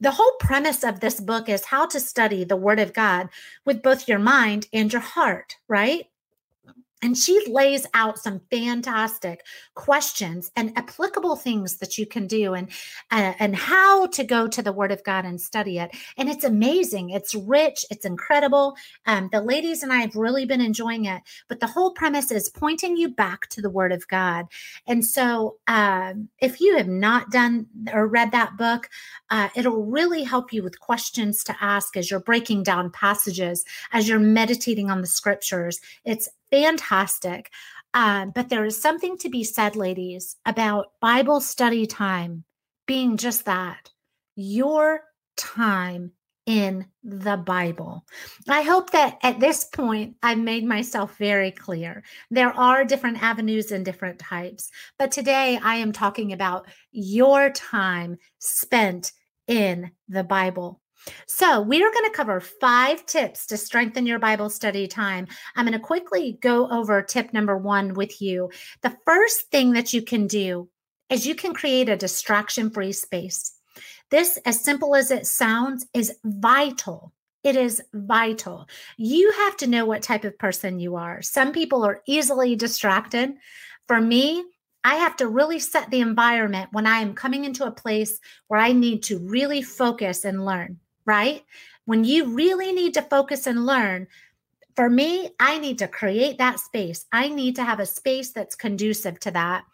The 0.01 0.13
whole 0.13 0.33
premise 0.41 0.83
of 0.83 1.01
this 1.01 1.21
book 1.21 1.49
is 1.49 1.67
how 1.67 1.87
to 1.87 2.01
study 2.01 2.45
the 2.45 2.57
Word 2.57 2.79
of 2.79 2.93
God 2.93 3.29
with 3.65 3.83
both 3.83 4.09
your 4.09 4.19
mind 4.19 4.67
and 4.73 4.93
your 4.93 5.03
heart, 5.03 5.57
right? 5.69 6.07
And 7.03 7.17
she 7.17 7.47
lays 7.47 7.87
out 7.93 8.19
some 8.19 8.41
fantastic 8.51 9.45
questions 9.75 10.51
and 10.57 10.73
applicable 10.79 11.37
things 11.37 11.77
that 11.77 11.99
you 11.99 12.07
can 12.07 12.27
do 12.27 12.55
and 12.55 12.71
uh, 13.11 13.35
and 13.39 13.55
how 13.55 14.07
to 14.07 14.25
go 14.25 14.49
to 14.49 14.63
the 14.63 14.73
Word 14.73 14.91
of 14.91 15.05
God 15.05 15.27
and 15.27 15.39
study 15.39 15.79
it. 15.79 15.95
And 16.17 16.31
it's 16.31 16.45
amazing. 16.45 17.11
It's 17.11 17.35
rich. 17.35 17.85
It's 17.91 18.07
incredible. 18.07 18.77
Um, 19.05 19.29
the 19.31 19.43
ladies 19.43 19.83
and 19.83 19.93
I 19.93 19.99
have 19.99 20.17
really 20.17 20.47
been 20.47 20.63
enjoying 20.63 21.05
it. 21.05 21.21
But 21.49 21.61
the 21.61 21.67
whole 21.67 21.93
premise 21.93 22.31
is 22.31 22.49
pointing 22.49 22.97
you 22.97 23.11
back 23.11 23.49
to 23.51 23.61
the 23.61 23.71
Word 23.71 23.93
of 23.93 24.09
God. 24.09 24.47
And 24.87 25.05
so, 25.05 25.57
um, 25.69 26.29
if 26.41 26.61
you 26.63 26.79
have 26.79 26.89
not 26.89 27.31
done 27.31 27.67
or 27.93 28.07
read 28.07 28.33
that 28.33 28.57
book, 28.57 28.89
uh, 29.29 29.51
it'll 29.55 29.85
really 29.85 30.23
help 30.23 30.51
you 30.51 30.63
with 30.63 30.81
questions 30.81 31.45
to 31.45 31.57
ask 31.61 31.95
as 31.97 32.11
you're 32.11 32.21
breaking 32.21 32.63
down 32.63 32.91
passages, 32.91 33.67
as 33.93 34.09
you're 34.09 34.19
meditating 34.19 34.91
on 34.91 35.03
the 35.03 35.07
Scriptures. 35.07 35.81
It's 36.05 36.29
fantastic. 36.51 37.51
Um, 37.95 38.33
but 38.35 38.49
there 38.49 38.65
is 38.65 38.81
something 38.81 39.17
to 39.19 39.29
be 39.29 39.45
said, 39.45 39.77
ladies, 39.77 40.37
about 40.45 40.93
Bible 41.01 41.41
study 41.41 41.87
time 41.87 42.45
being 42.87 43.17
just 43.17 43.47
that 43.47 43.91
your 44.37 45.03
time 45.37 46.13
in 46.45 46.87
the 47.03 47.37
Bible. 47.37 48.05
I 48.49 48.63
hope 48.63 48.91
that 48.91 49.19
at 49.23 49.41
this 49.41 49.65
point 49.65 50.17
I've 50.23 50.39
made 50.39 50.65
myself 50.65 51.17
very 51.19 51.51
clear. 51.51 52.05
There 52.31 52.53
are 52.53 52.85
different 52.85 53.21
avenues 53.21 53.73
and 53.73 53.85
different 53.85 54.21
types, 54.21 54.71
but 54.97 55.11
today 55.11 55.59
I 55.61 55.77
am 55.77 55.91
talking 55.91 56.33
about 56.33 56.69
your 56.93 57.51
time 57.51 58.19
spent 58.39 59.13
in 59.49 59.91
the 60.09 60.23
Bible. 60.23 60.81
So, 61.27 61.61
we 61.61 61.83
are 61.83 61.93
going 61.93 62.11
to 62.11 62.17
cover 62.17 62.41
five 62.41 63.05
tips 63.07 63.47
to 63.47 63.57
strengthen 63.57 64.07
your 64.07 64.19
Bible 64.19 64.51
study 64.51 64.87
time. 64.87 65.27
I'm 65.55 65.67
going 65.67 65.79
to 65.79 65.85
quickly 65.85 66.39
go 66.41 66.69
over 66.71 67.03
tip 67.03 67.33
number 67.33 67.57
one 67.57 67.95
with 67.95 68.21
you. 68.23 68.51
The 68.83 68.97
first 69.05 69.51
thing 69.51 69.73
that 69.73 69.93
you 69.93 70.03
can 70.03 70.27
do 70.27 70.69
is 71.11 71.27
you 71.27 71.35
can 71.35 71.55
create 71.55 71.89
a 71.89 71.97
distraction 71.97 72.71
free 72.71 72.93
space. 72.93 73.53
This, 74.11 74.39
as 74.45 74.65
simple 74.65 74.95
as 74.95 75.11
it 75.11 75.27
sounds, 75.27 75.87
is 75.93 76.17
vital. 76.25 77.13
It 77.45 77.57
is 77.57 77.83
vital. 77.93 78.69
You 78.97 79.31
have 79.33 79.57
to 79.59 79.67
know 79.67 79.85
what 79.85 80.03
type 80.03 80.25
of 80.25 80.39
person 80.39 80.81
you 80.81 80.97
are. 80.97 81.23
Some 81.23 81.53
people 81.53 81.85
are 81.85 82.03
easily 82.07 82.57
distracted. 82.57 83.35
For 83.87 84.01
me, 84.01 84.45
I 84.83 84.97
have 84.97 85.17
to 85.17 85.29
really 85.29 85.59
set 85.59 85.91
the 85.91 86.01
environment 86.01 86.71
when 86.73 86.87
I 86.87 87.01
am 87.01 87.15
coming 87.15 87.45
into 87.45 87.65
a 87.65 87.73
place 87.73 88.19
where 88.49 88.61
I 88.61 88.73
need 88.73 89.03
to 89.05 89.19
really 89.19 89.63
focus 89.63 90.25
and 90.25 90.45
learn 90.45 90.79
right? 91.07 91.45
When 91.85 92.05
you 92.05 92.27
really 92.27 92.73
need 92.73 92.95
to 92.95 93.03
focus 93.03 93.47
and 93.47 93.65
learn, 93.65 94.09
for 94.75 94.91
me, 94.91 95.31
I 95.41 95.59
need 95.59 95.79
to 95.79 95.89
create 95.89 96.37
that 96.37 96.61
space. 96.61 97.07
I 97.11 97.29
need 97.29 97.57
to 97.57 97.65
have 97.65 97.81
a 97.81 97.87
space 97.87 98.33
that's 98.33 98.55
conducive 98.55 99.19
to 99.21 99.31
that. 99.31 99.65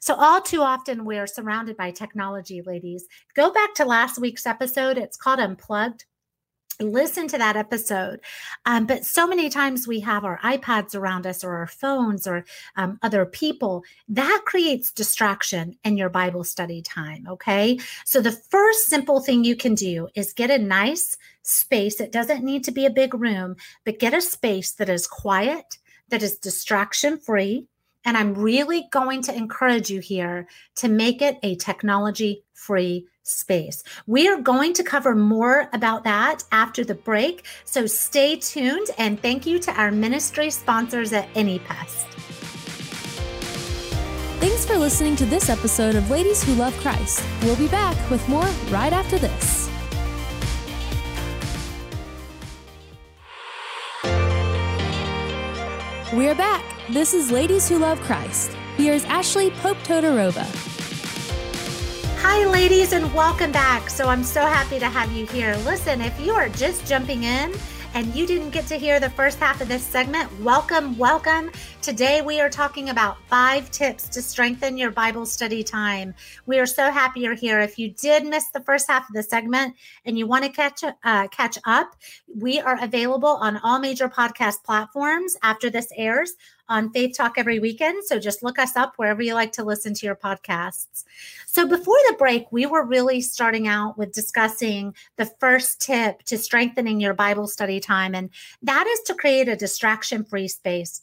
So, 0.00 0.14
all 0.14 0.42
too 0.42 0.60
often, 0.60 1.06
we're 1.06 1.26
surrounded 1.26 1.76
by 1.76 1.92
technology, 1.92 2.60
ladies. 2.60 3.06
Go 3.34 3.52
back 3.52 3.72
to 3.74 3.84
last 3.86 4.18
week's 4.18 4.44
episode. 4.44 4.98
It's 4.98 5.16
called 5.16 5.38
Unplugged 5.38 6.04
listen 6.80 7.28
to 7.28 7.38
that 7.38 7.56
episode. 7.56 8.20
Um, 8.66 8.86
but 8.86 9.04
so 9.04 9.26
many 9.26 9.48
times 9.48 9.86
we 9.86 10.00
have 10.00 10.24
our 10.24 10.38
iPads 10.38 10.94
around 10.94 11.26
us 11.26 11.44
or 11.44 11.56
our 11.56 11.66
phones 11.66 12.26
or 12.26 12.44
um, 12.76 12.98
other 13.02 13.26
people. 13.26 13.84
That 14.08 14.42
creates 14.44 14.92
distraction 14.92 15.76
in 15.84 15.96
your 15.96 16.08
Bible 16.08 16.44
study 16.44 16.82
time. 16.82 17.26
Okay. 17.28 17.78
So 18.04 18.20
the 18.20 18.32
first 18.32 18.86
simple 18.86 19.20
thing 19.20 19.44
you 19.44 19.56
can 19.56 19.74
do 19.74 20.08
is 20.14 20.32
get 20.32 20.50
a 20.50 20.58
nice 20.58 21.16
space. 21.42 22.00
It 22.00 22.12
doesn't 22.12 22.44
need 22.44 22.64
to 22.64 22.72
be 22.72 22.86
a 22.86 22.90
big 22.90 23.14
room, 23.14 23.56
but 23.84 23.98
get 23.98 24.14
a 24.14 24.20
space 24.20 24.72
that 24.72 24.88
is 24.88 25.06
quiet, 25.06 25.78
that 26.08 26.22
is 26.22 26.36
distraction 26.36 27.18
free. 27.18 27.66
And 28.04 28.16
I'm 28.16 28.34
really 28.34 28.88
going 28.90 29.22
to 29.22 29.34
encourage 29.34 29.90
you 29.90 30.00
here 30.00 30.48
to 30.76 30.88
make 30.88 31.20
it 31.22 31.38
a 31.42 31.56
technology 31.56 32.44
free 32.54 33.06
space. 33.22 33.82
We 34.06 34.28
are 34.28 34.40
going 34.40 34.72
to 34.74 34.82
cover 34.82 35.14
more 35.14 35.68
about 35.72 36.04
that 36.04 36.44
after 36.52 36.84
the 36.84 36.94
break. 36.94 37.46
So 37.64 37.86
stay 37.86 38.36
tuned 38.36 38.88
and 38.98 39.20
thank 39.20 39.46
you 39.46 39.58
to 39.60 39.72
our 39.72 39.90
ministry 39.90 40.50
sponsors 40.50 41.12
at 41.12 41.32
AnyPest. 41.34 42.06
Thanks 44.40 44.64
for 44.64 44.78
listening 44.78 45.16
to 45.16 45.26
this 45.26 45.50
episode 45.50 45.94
of 45.94 46.10
Ladies 46.10 46.42
Who 46.42 46.54
Love 46.54 46.74
Christ. 46.78 47.22
We'll 47.42 47.56
be 47.56 47.68
back 47.68 48.10
with 48.10 48.26
more 48.28 48.46
right 48.70 48.92
after 48.92 49.18
this. 49.18 49.68
We're 56.12 56.34
back. 56.34 56.64
This 56.88 57.14
is 57.14 57.30
Ladies 57.30 57.68
Who 57.68 57.78
Love 57.78 58.00
Christ. 58.00 58.50
Here's 58.76 59.04
Ashley 59.04 59.52
Pope 59.52 59.76
Todorova. 59.84 60.44
Hi, 62.18 62.44
ladies, 62.46 62.92
and 62.92 63.14
welcome 63.14 63.52
back. 63.52 63.88
So 63.88 64.08
I'm 64.08 64.24
so 64.24 64.40
happy 64.40 64.80
to 64.80 64.88
have 64.88 65.12
you 65.12 65.24
here. 65.26 65.54
Listen, 65.58 66.00
if 66.00 66.20
you 66.20 66.32
are 66.32 66.48
just 66.48 66.84
jumping 66.84 67.22
in 67.22 67.52
and 67.94 68.14
you 68.14 68.26
didn't 68.26 68.50
get 68.50 68.66
to 68.66 68.76
hear 68.76 69.00
the 69.00 69.10
first 69.10 69.38
half 69.38 69.60
of 69.60 69.68
this 69.68 69.82
segment, 69.82 70.30
welcome, 70.40 70.96
welcome. 70.96 71.50
Today 71.82 72.22
we 72.22 72.40
are 72.40 72.48
talking 72.48 72.90
about 72.90 73.16
five 73.26 73.70
tips 73.70 74.08
to 74.10 74.22
strengthen 74.22 74.76
your 74.76 74.90
Bible 74.90 75.26
study 75.26 75.64
time. 75.64 76.14
We 76.46 76.58
are 76.58 76.66
so 76.66 76.90
happy 76.90 77.20
you're 77.20 77.34
here. 77.34 77.60
If 77.60 77.78
you 77.78 77.90
did 77.90 78.26
miss 78.26 78.48
the 78.50 78.60
first 78.60 78.88
half 78.88 79.08
of 79.08 79.14
the 79.14 79.22
segment 79.22 79.74
and 80.04 80.18
you 80.18 80.26
want 80.26 80.44
to 80.44 80.50
catch 80.50 80.84
uh, 80.84 81.28
catch 81.28 81.58
up, 81.64 81.96
we 82.34 82.60
are 82.60 82.82
available 82.82 83.28
on 83.28 83.56
all 83.58 83.80
major 83.80 84.08
podcast 84.08 84.62
platforms 84.64 85.36
after 85.42 85.68
this 85.68 85.88
airs 85.96 86.34
on 86.70 86.90
Faith 86.92 87.14
Talk 87.16 87.34
every 87.36 87.58
weekend. 87.58 88.04
So 88.04 88.18
just 88.18 88.42
look 88.42 88.58
us 88.58 88.76
up 88.76 88.94
wherever 88.96 89.20
you 89.20 89.34
like 89.34 89.52
to 89.52 89.64
listen 89.64 89.92
to 89.92 90.06
your 90.06 90.16
podcasts. 90.16 91.04
So 91.46 91.66
before 91.66 91.98
the 92.08 92.16
break, 92.16 92.46
we 92.50 92.64
were 92.64 92.86
really 92.86 93.20
starting 93.20 93.68
out 93.68 93.98
with 93.98 94.12
discussing 94.12 94.94
the 95.16 95.26
first 95.26 95.80
tip 95.80 96.22
to 96.22 96.38
strengthening 96.38 97.00
your 97.00 97.12
Bible 97.12 97.48
study 97.48 97.80
time, 97.80 98.14
and 98.14 98.30
that 98.62 98.86
is 98.86 99.00
to 99.00 99.14
create 99.14 99.48
a 99.48 99.56
distraction 99.56 100.24
free 100.24 100.48
space. 100.48 101.02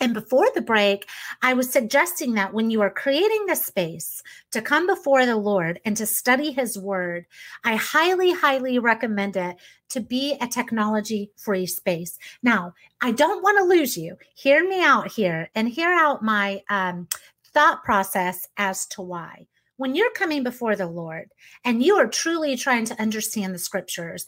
And 0.00 0.12
before 0.12 0.48
the 0.54 0.60
break, 0.60 1.08
I 1.42 1.54
was 1.54 1.70
suggesting 1.70 2.34
that 2.34 2.52
when 2.52 2.70
you 2.70 2.82
are 2.82 2.90
creating 2.90 3.46
the 3.46 3.54
space 3.54 4.22
to 4.50 4.60
come 4.60 4.86
before 4.86 5.24
the 5.24 5.36
Lord 5.36 5.80
and 5.84 5.96
to 5.96 6.06
study 6.06 6.52
His 6.52 6.78
Word, 6.78 7.26
I 7.62 7.76
highly, 7.76 8.32
highly 8.32 8.78
recommend 8.78 9.36
it 9.36 9.56
to 9.90 10.00
be 10.00 10.36
a 10.40 10.48
technology 10.48 11.30
free 11.36 11.66
space. 11.66 12.18
Now, 12.42 12.74
I 13.00 13.12
don't 13.12 13.42
want 13.42 13.58
to 13.58 13.64
lose 13.64 13.96
you. 13.96 14.16
Hear 14.34 14.68
me 14.68 14.82
out 14.82 15.12
here 15.12 15.48
and 15.54 15.68
hear 15.68 15.92
out 15.92 16.22
my 16.22 16.62
um, 16.68 17.08
thought 17.52 17.84
process 17.84 18.48
as 18.56 18.86
to 18.86 19.02
why. 19.02 19.46
When 19.76 19.94
you're 19.94 20.12
coming 20.12 20.42
before 20.42 20.76
the 20.76 20.86
Lord 20.86 21.30
and 21.64 21.82
you 21.82 21.94
are 21.96 22.06
truly 22.06 22.56
trying 22.56 22.84
to 22.86 23.00
understand 23.00 23.54
the 23.54 23.58
scriptures, 23.58 24.26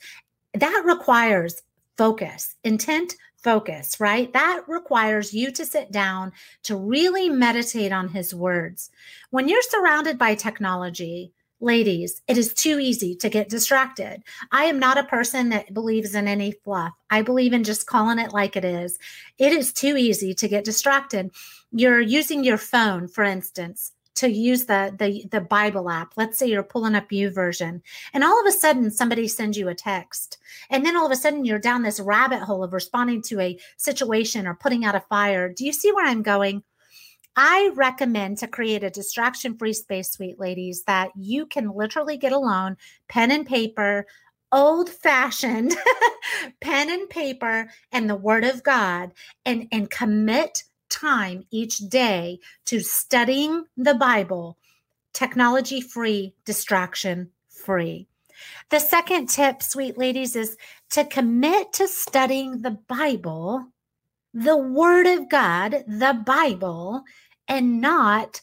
that 0.54 0.82
requires 0.87 1.62
focus, 1.96 2.54
intent, 2.64 3.14
focus, 3.47 4.00
right? 4.00 4.33
That 4.33 4.65
requires 4.67 5.33
you 5.33 5.53
to 5.53 5.65
sit 5.65 5.93
down 5.93 6.33
to 6.65 6.75
really 6.75 7.29
meditate 7.29 7.93
on 7.93 8.09
his 8.09 8.35
words. 8.35 8.91
When 9.31 9.49
you're 9.49 9.62
surrounded 9.62 10.19
by 10.19 10.35
technology, 10.35 11.33
ladies, 11.61 12.23
it 12.26 12.37
is 12.37 12.53
too 12.53 12.81
easy 12.81 13.15
to 13.15 13.29
get 13.29 13.49
distracted. 13.49 14.25
I 14.50 14.65
am 14.65 14.81
not 14.81 14.99
a 14.99 15.05
person 15.05 15.50
that 15.50 15.73
believes 15.73 16.17
in 16.17 16.26
any 16.26 16.55
fluff. 16.65 16.93
I 17.09 17.23
believe 17.23 17.53
in 17.53 17.62
just 17.62 17.87
calling 17.87 18.19
it 18.19 18.33
like 18.33 18.57
it 18.57 18.65
is. 18.65 18.99
It 19.38 19.53
is 19.53 19.73
too 19.73 19.97
easy 19.97 20.35
to 20.35 20.49
get 20.49 20.65
distracted. 20.65 21.31
You're 21.71 22.00
using 22.00 22.43
your 22.43 22.59
phone, 22.59 23.07
for 23.07 23.23
instance 23.23 23.93
to 24.16 24.30
use 24.30 24.64
the 24.64 24.94
the 24.99 25.26
the 25.30 25.40
Bible 25.40 25.88
app. 25.88 26.12
Let's 26.16 26.38
say 26.38 26.49
you're 26.49 26.62
pulling 26.62 26.94
up 26.94 27.12
U 27.12 27.30
YouVersion, 27.30 27.80
and 28.12 28.25
all 28.25 28.40
of 28.40 28.46
a 28.46 28.52
sudden 28.52 28.90
somebody 28.90 29.28
sends 29.28 29.56
you 29.56 29.68
a 29.68 29.75
text, 29.75 30.38
and 30.70 30.85
then 30.85 30.96
all 30.96 31.06
of 31.06 31.12
a 31.12 31.16
sudden 31.16 31.44
you're 31.44 31.58
down 31.58 31.82
this 31.82 32.00
rabbit 32.00 32.40
hole 32.40 32.64
of 32.64 32.73
responding 32.73 33.23
to 33.23 33.40
a 33.40 33.58
situation 33.76 34.46
or 34.46 34.54
putting 34.54 34.85
out 34.85 34.94
a 34.94 35.00
fire. 35.00 35.52
Do 35.52 35.64
you 35.64 35.73
see 35.73 35.92
where 35.92 36.06
I'm 36.06 36.23
going? 36.23 36.62
I 37.37 37.70
recommend 37.75 38.38
to 38.38 38.49
create 38.49 38.82
a 38.82 38.90
distraction 38.90 39.58
free 39.58 39.75
space, 39.75 40.11
sweet 40.11 40.40
ladies, 40.40 40.85
that 40.85 41.11
you 41.14 41.44
can 41.44 41.70
literally 41.70 42.16
get 42.16 42.32
alone, 42.32 42.78
pen 43.08 43.30
and 43.30 43.46
paper, 43.46 44.06
old 44.50 44.88
fashioned 44.88 45.75
pen 46.62 46.88
and 46.88 47.11
paper, 47.11 47.68
and 47.92 48.08
the 48.08 48.16
word 48.16 48.44
of 48.44 48.62
God, 48.62 49.12
and, 49.44 49.68
and 49.70 49.90
commit 49.90 50.64
time 50.88 51.45
each 51.50 51.78
day 51.78 52.38
to 52.66 52.81
studying 52.81 53.64
the 53.76 53.95
Bible, 53.95 54.59
technology 55.12 55.81
free, 55.81 56.35
distraction 56.45 57.31
free. 57.49 58.07
The 58.71 58.81
second 58.81 59.28
tip, 59.28 59.62
sweet 59.62 59.97
ladies, 59.97 60.37
is 60.37 60.57
to 60.90 61.05
commit 61.05 61.73
to 61.75 61.88
studying 61.88 62.62
the 62.62 62.78
Bible, 62.88 63.66
the 64.35 64.57
Word 64.57 65.07
of 65.07 65.28
God, 65.28 65.85
the 65.87 66.21
Bible, 66.25 67.02
and 67.49 67.81
not 67.81 68.43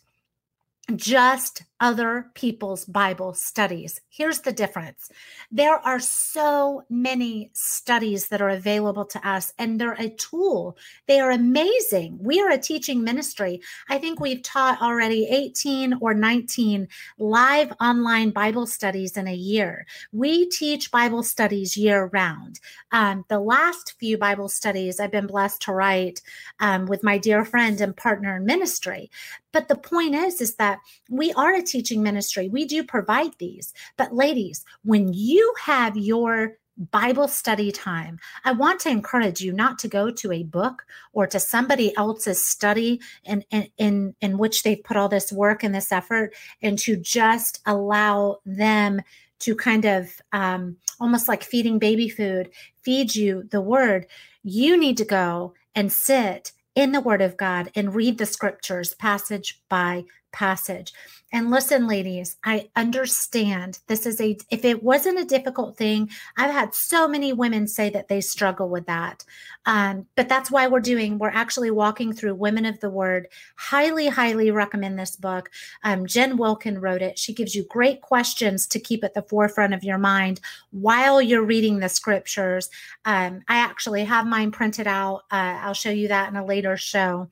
just 0.95 1.63
other 1.83 2.31
people's 2.33 2.85
Bible 2.85 3.33
studies. 3.33 3.99
Here's 4.09 4.39
the 4.39 4.53
difference 4.53 5.09
there 5.51 5.75
are 5.75 5.99
so 5.99 6.83
many 6.89 7.51
studies 7.53 8.29
that 8.29 8.41
are 8.41 8.49
available 8.49 9.03
to 9.03 9.27
us, 9.27 9.53
and 9.59 9.79
they're 9.79 9.97
a 9.99 10.09
tool. 10.09 10.77
They 11.07 11.19
are 11.19 11.29
amazing. 11.29 12.17
We 12.21 12.41
are 12.41 12.49
a 12.49 12.57
teaching 12.57 13.03
ministry. 13.03 13.61
I 13.89 13.97
think 13.97 14.21
we've 14.21 14.41
taught 14.41 14.81
already 14.81 15.27
18 15.29 15.95
or 15.99 16.13
19 16.13 16.87
live 17.17 17.73
online 17.81 18.29
Bible 18.29 18.65
studies 18.65 19.17
in 19.17 19.27
a 19.27 19.35
year. 19.35 19.85
We 20.13 20.47
teach 20.49 20.89
Bible 20.89 21.21
studies 21.21 21.75
year 21.75 22.09
round. 22.13 22.61
Um, 22.93 23.25
the 23.27 23.41
last 23.41 23.95
few 23.99 24.17
Bible 24.17 24.47
studies 24.47 25.01
I've 25.01 25.11
been 25.11 25.27
blessed 25.27 25.61
to 25.63 25.73
write 25.73 26.21
um, 26.61 26.85
with 26.85 27.03
my 27.03 27.17
dear 27.17 27.43
friend 27.43 27.81
and 27.81 27.97
partner 27.97 28.37
in 28.37 28.45
ministry. 28.45 29.11
But 29.53 29.69
the 29.69 29.75
point 29.75 30.15
is, 30.15 30.41
is 30.41 30.55
that 30.55 30.79
we 31.09 31.31
are 31.33 31.53
a 31.53 31.61
teaching 31.61 32.03
ministry. 32.03 32.49
We 32.49 32.65
do 32.65 32.83
provide 32.83 33.37
these. 33.37 33.73
But 33.95 34.13
ladies, 34.13 34.65
when 34.83 35.13
you 35.13 35.53
have 35.61 35.95
your 35.95 36.57
Bible 36.91 37.27
study 37.27 37.71
time, 37.71 38.19
I 38.43 38.51
want 38.51 38.79
to 38.81 38.89
encourage 38.89 39.41
you 39.41 39.53
not 39.53 39.77
to 39.79 39.87
go 39.87 40.09
to 40.09 40.31
a 40.31 40.43
book 40.43 40.85
or 41.13 41.27
to 41.27 41.39
somebody 41.39 41.95
else's 41.95 42.43
study 42.43 42.99
in, 43.23 43.45
in, 43.51 43.67
in, 43.77 44.15
in 44.21 44.37
which 44.39 44.63
they've 44.63 44.83
put 44.83 44.97
all 44.97 45.07
this 45.07 45.31
work 45.31 45.63
and 45.63 45.73
this 45.73 45.91
effort 45.91 46.33
and 46.63 46.79
to 46.79 46.97
just 46.97 47.61
allow 47.67 48.39
them 48.45 49.01
to 49.39 49.55
kind 49.55 49.85
of 49.85 50.19
um, 50.31 50.77
almost 50.99 51.27
like 51.27 51.43
feeding 51.43 51.77
baby 51.77 52.09
food, 52.09 52.49
feed 52.81 53.13
you 53.13 53.43
the 53.51 53.61
word. 53.61 54.07
You 54.43 54.75
need 54.75 54.97
to 54.97 55.05
go 55.05 55.53
and 55.75 55.91
sit 55.91 56.53
in 56.75 56.91
the 56.91 57.01
Word 57.01 57.21
of 57.21 57.37
God 57.37 57.69
and 57.75 57.95
read 57.95 58.17
the 58.17 58.25
scriptures 58.25 58.93
passage 58.93 59.61
by 59.69 60.05
passage. 60.33 60.91
And 61.31 61.49
listen, 61.49 61.87
ladies, 61.87 62.37
I 62.43 62.69
understand 62.75 63.79
this 63.87 64.05
is 64.05 64.21
a, 64.21 64.37
if 64.51 64.63
it 64.65 64.83
wasn't 64.83 65.19
a 65.19 65.25
difficult 65.25 65.77
thing, 65.77 66.11
I've 66.37 66.51
had 66.51 66.75
so 66.75 67.07
many 67.07 67.33
women 67.33 67.67
say 67.67 67.89
that 67.89 68.07
they 68.07 68.21
struggle 68.21 68.69
with 68.69 68.85
that. 68.85 69.25
Um, 69.65 70.05
but 70.15 70.29
that's 70.29 70.51
why 70.51 70.67
we're 70.67 70.79
doing, 70.79 71.17
we're 71.17 71.29
actually 71.29 71.71
walking 71.71 72.13
through 72.13 72.35
Women 72.35 72.65
of 72.65 72.79
the 72.81 72.89
Word. 72.89 73.29
Highly, 73.55 74.09
highly 74.09 74.51
recommend 74.51 74.99
this 74.99 75.15
book. 75.15 75.49
Um, 75.83 76.05
Jen 76.05 76.37
Wilkin 76.37 76.79
wrote 76.79 77.01
it. 77.01 77.17
She 77.17 77.33
gives 77.33 77.55
you 77.55 77.65
great 77.65 78.01
questions 78.01 78.67
to 78.67 78.79
keep 78.79 79.03
at 79.03 79.15
the 79.15 79.23
forefront 79.23 79.73
of 79.73 79.83
your 79.83 79.97
mind 79.97 80.39
while 80.69 81.19
you're 81.19 81.43
reading 81.43 81.79
the 81.79 81.89
scriptures. 81.89 82.69
Um, 83.05 83.41
I 83.47 83.57
actually 83.57 84.03
have 84.03 84.27
mine 84.27 84.51
printed 84.51 84.85
out. 84.85 85.23
Uh, 85.31 85.57
I'll 85.61 85.73
show 85.73 85.89
you 85.89 86.09
that 86.09 86.29
in 86.29 86.35
a 86.35 86.45
later 86.45 86.77
show. 86.77 87.29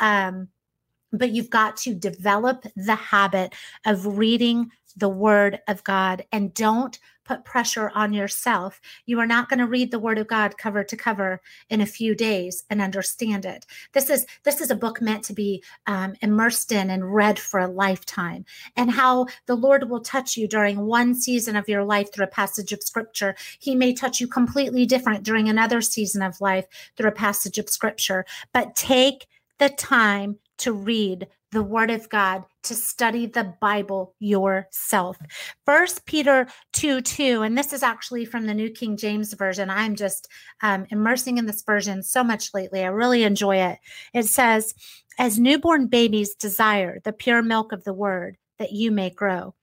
Um, 0.00 0.48
but 1.18 1.30
you've 1.30 1.50
got 1.50 1.76
to 1.78 1.94
develop 1.94 2.66
the 2.76 2.94
habit 2.94 3.54
of 3.84 4.18
reading 4.18 4.70
the 4.96 5.08
word 5.08 5.60
of 5.66 5.82
God 5.84 6.24
and 6.32 6.54
don't 6.54 6.98
put 7.24 7.44
pressure 7.44 7.90
on 7.94 8.12
yourself. 8.12 8.80
You 9.06 9.18
are 9.18 9.26
not 9.26 9.48
going 9.48 9.58
to 9.58 9.66
read 9.66 9.90
the 9.90 9.98
word 9.98 10.18
of 10.18 10.26
God 10.26 10.58
cover 10.58 10.84
to 10.84 10.96
cover 10.96 11.40
in 11.70 11.80
a 11.80 11.86
few 11.86 12.14
days 12.14 12.64
and 12.68 12.82
understand 12.82 13.44
it. 13.44 13.66
This 13.92 14.10
is 14.10 14.26
this 14.44 14.60
is 14.60 14.70
a 14.70 14.76
book 14.76 15.00
meant 15.00 15.24
to 15.24 15.32
be 15.32 15.62
um, 15.86 16.14
immersed 16.20 16.70
in 16.70 16.90
and 16.90 17.14
read 17.14 17.38
for 17.38 17.60
a 17.60 17.68
lifetime. 17.68 18.44
And 18.76 18.90
how 18.90 19.26
the 19.46 19.54
Lord 19.54 19.88
will 19.88 20.00
touch 20.00 20.36
you 20.36 20.46
during 20.46 20.80
one 20.80 21.14
season 21.14 21.56
of 21.56 21.68
your 21.68 21.84
life 21.84 22.12
through 22.12 22.26
a 22.26 22.28
passage 22.28 22.72
of 22.72 22.82
scripture. 22.82 23.34
He 23.58 23.74
may 23.74 23.94
touch 23.94 24.20
you 24.20 24.28
completely 24.28 24.86
different 24.86 25.24
during 25.24 25.48
another 25.48 25.80
season 25.80 26.22
of 26.22 26.40
life 26.40 26.66
through 26.96 27.08
a 27.08 27.12
passage 27.12 27.58
of 27.58 27.70
scripture. 27.70 28.26
But 28.52 28.76
take 28.76 29.26
the 29.58 29.70
time 29.70 30.38
to 30.58 30.72
read 30.72 31.26
the 31.52 31.62
word 31.62 31.90
of 31.90 32.08
God, 32.08 32.44
to 32.64 32.74
study 32.74 33.26
the 33.26 33.54
Bible 33.60 34.14
yourself. 34.18 35.16
First 35.64 36.04
Peter 36.04 36.48
2 36.72 37.00
2, 37.00 37.42
and 37.42 37.56
this 37.56 37.72
is 37.72 37.82
actually 37.82 38.24
from 38.24 38.46
the 38.46 38.54
New 38.54 38.70
King 38.70 38.96
James 38.96 39.32
Version. 39.32 39.70
I'm 39.70 39.94
just 39.94 40.28
um, 40.62 40.86
immersing 40.90 41.38
in 41.38 41.46
this 41.46 41.62
version 41.62 42.02
so 42.02 42.24
much 42.24 42.52
lately. 42.52 42.82
I 42.82 42.88
really 42.88 43.22
enjoy 43.22 43.56
it. 43.56 43.78
It 44.12 44.24
says, 44.24 44.74
As 45.18 45.38
newborn 45.38 45.86
babies 45.86 46.34
desire 46.34 47.00
the 47.04 47.12
pure 47.12 47.42
milk 47.42 47.72
of 47.72 47.84
the 47.84 47.94
word, 47.94 48.36
that 48.58 48.72
you 48.72 48.90
may 48.90 49.10
grow. 49.10 49.54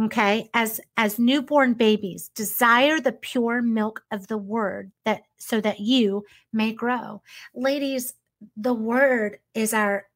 Okay, 0.00 0.48
as 0.54 0.80
as 0.96 1.18
newborn 1.18 1.74
babies 1.74 2.30
desire 2.34 3.00
the 3.00 3.12
pure 3.12 3.62
milk 3.62 4.02
of 4.12 4.28
the 4.28 4.38
word 4.38 4.92
that 5.04 5.22
so 5.38 5.60
that 5.60 5.80
you 5.80 6.24
may 6.52 6.72
grow. 6.72 7.22
Ladies, 7.54 8.14
the 8.56 8.74
word 8.74 9.38
is 9.54 9.74
our 9.74 10.07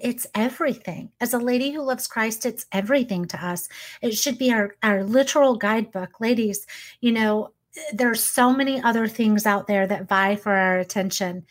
it's 0.00 0.26
everything. 0.34 1.10
As 1.20 1.34
a 1.34 1.38
lady 1.38 1.70
who 1.70 1.82
loves 1.82 2.06
Christ, 2.06 2.46
it's 2.46 2.66
everything 2.72 3.26
to 3.26 3.44
us. 3.44 3.68
It 4.02 4.12
should 4.12 4.38
be 4.38 4.52
our, 4.52 4.74
our 4.82 5.04
literal 5.04 5.56
guidebook. 5.56 6.20
Ladies, 6.20 6.66
you 7.00 7.12
know, 7.12 7.52
there's 7.92 8.22
so 8.22 8.52
many 8.52 8.82
other 8.82 9.06
things 9.06 9.46
out 9.46 9.66
there 9.66 9.86
that 9.86 10.08
vie 10.08 10.36
for 10.36 10.52
our 10.52 10.78
attention. 10.78 11.44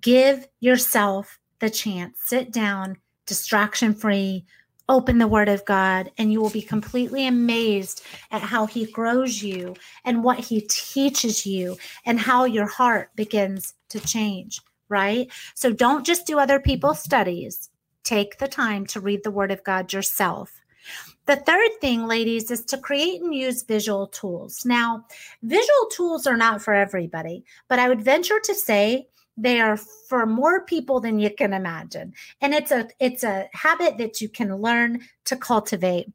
Give 0.00 0.46
yourself 0.60 1.38
the 1.58 1.70
chance. 1.70 2.18
Sit 2.26 2.52
down, 2.52 2.96
distraction 3.26 3.94
free, 3.94 4.44
open 4.88 5.18
the 5.18 5.28
word 5.28 5.48
of 5.48 5.64
God, 5.64 6.10
and 6.18 6.32
you 6.32 6.40
will 6.40 6.50
be 6.50 6.62
completely 6.62 7.26
amazed 7.26 8.02
at 8.30 8.42
how 8.42 8.66
he 8.66 8.86
grows 8.86 9.42
you 9.42 9.74
and 10.04 10.22
what 10.22 10.38
he 10.38 10.60
teaches 10.62 11.46
you 11.46 11.76
and 12.04 12.20
how 12.20 12.44
your 12.44 12.66
heart 12.66 13.10
begins 13.16 13.74
to 13.88 14.00
change, 14.00 14.60
right? 14.88 15.30
So 15.54 15.72
don't 15.72 16.06
just 16.06 16.26
do 16.26 16.38
other 16.38 16.60
people's 16.60 17.02
studies 17.02 17.70
take 18.04 18.38
the 18.38 18.48
time 18.48 18.86
to 18.86 19.00
read 19.00 19.24
the 19.24 19.30
Word 19.30 19.50
of 19.50 19.64
God 19.64 19.92
yourself. 19.92 20.62
The 21.26 21.36
third 21.36 21.70
thing, 21.80 22.06
ladies, 22.06 22.50
is 22.50 22.64
to 22.66 22.78
create 22.78 23.22
and 23.22 23.34
use 23.34 23.62
visual 23.62 24.06
tools. 24.08 24.64
Now, 24.66 25.06
visual 25.42 25.88
tools 25.90 26.26
are 26.26 26.36
not 26.36 26.60
for 26.60 26.74
everybody, 26.74 27.44
but 27.68 27.78
I 27.78 27.88
would 27.88 28.02
venture 28.02 28.40
to 28.40 28.54
say 28.54 29.08
they 29.36 29.60
are 29.60 29.78
for 30.08 30.26
more 30.26 30.64
people 30.64 31.00
than 31.00 31.18
you 31.18 31.30
can 31.30 31.52
imagine. 31.52 32.12
And 32.40 32.54
it's 32.54 32.70
a 32.70 32.88
it's 33.00 33.24
a 33.24 33.48
habit 33.52 33.98
that 33.98 34.20
you 34.20 34.28
can 34.28 34.56
learn 34.56 35.00
to 35.24 35.36
cultivate 35.36 36.12